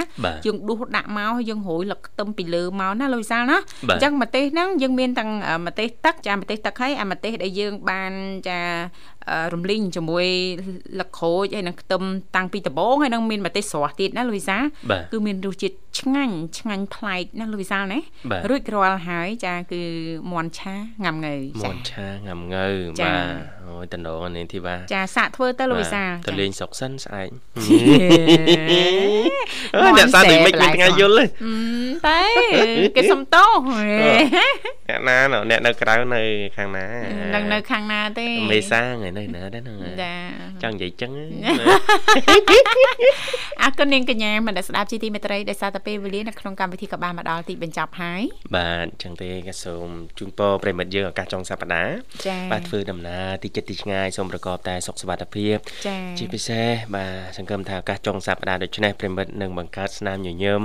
[0.46, 3.58] យើងដួសដាក់មកហើយយើងរោយលឹកខ្ទឹមពីលើមកណាលូយសាណា
[3.90, 5.32] អញ្ចឹងម្ទេសហ្នឹងយើងមានទាំង
[5.68, 8.12] ម្ទេសទឹកចាម្ទេសទឹកហើយអាម្ទេសដែលយើងបាន
[8.48, 8.60] ចា
[9.54, 10.26] រំលីងជាមួយ
[11.00, 12.02] លឹកក្រូចហើយនឹងខ្ទឹម
[12.36, 14.58] តាំងពីដំបូងហើយនឹងមានម្ទេសស្រស់ទៀតណាលូវីសា
[15.12, 18.00] គឺមានរសជាតិឆ្ងាញ់ឆ្ងាញ់ប្លែកណាលូវីសាណា
[18.50, 19.82] រួចរាល់ហើយចាគឺ
[20.32, 22.66] មន់ឆាងំងើចាមន់ឆាងំងើ
[23.02, 27.30] បាទអូយតំណងនេះធីបាចាសាក់ធ្វើទៅលូវីសាទៅលេងស្រុកសិនស្អែក
[29.76, 31.26] អើអ្នកសាដូចមិនមានថ្ងៃយល់ទេ
[32.08, 32.22] តែ
[32.96, 33.46] គេសុំតោ
[34.92, 35.18] អ្នកណា
[35.50, 36.22] អ្នកនៅក្រៅនៅ
[36.58, 36.86] ខាងណា
[37.36, 40.14] នឹងនៅខាងណាទេមេសាថ្ងៃនៅណាដែរហ្នឹងចា
[40.64, 41.12] ចង់និយាយចឹង
[43.62, 48.22] អរគុណនាងកញ្ញាមិនដែលស្ដាប់ជីទីមេត្រីដែលសារតែពេលវេលានៅក្នុងកម្មវិធីក៏បានមកដល់ទីបញ្ចប់ហើយ
[48.56, 49.88] បាទចឹងទេក៏សូម
[50.20, 51.94] ជូនពរប្រិមិត្តយើងឱកាសចុងសប្តាហ៍
[52.52, 55.56] បាទធ្វើដំណើរទីចិត្តទីឆ្ងាយសូមប្រកបតែសុខសុវត្ថិភាព
[56.20, 60.62] ជាពិសេសបាទសង្ឃឹមថាឱកាសចុងសប្តាហ៍ដូច្នេះប្រិមិត្តនឹងបង្កើតស្នាមញញឹម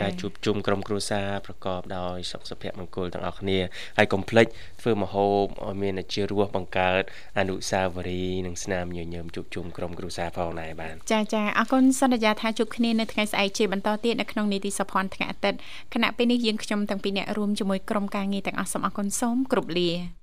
[0.00, 3.58] ការជួបជុំក្រុមគ្រួសារប្រកបដោយសុខសុភមង្គលទាំងអស់គ្នា
[3.98, 4.46] ហើយកុំភ្លេច
[4.80, 7.02] ធ្វើម្ហូបឲ្យមានជារសបង្កើត
[7.38, 15.58] អនុស្សាវរីយ៍និងស្នាមញញឹមជួបជុំក្រុមគ្រួសារផងដែរបាទចាចាអរគុណសន្យាថាជួបគ្នានៅថ្ងៃស្អែកជាបន្តទៀតនៅក្នុងនីតិសុភ័ណ្ឌថ្ងៃអាទិត្យ
[15.94, 20.21] គណៈពេលនេះយើងខ្ញុំទាំងពីរអ្នករួមជាមួយក្រុមការងារទាំងអស់សូមអរគុណសូមគោរពលា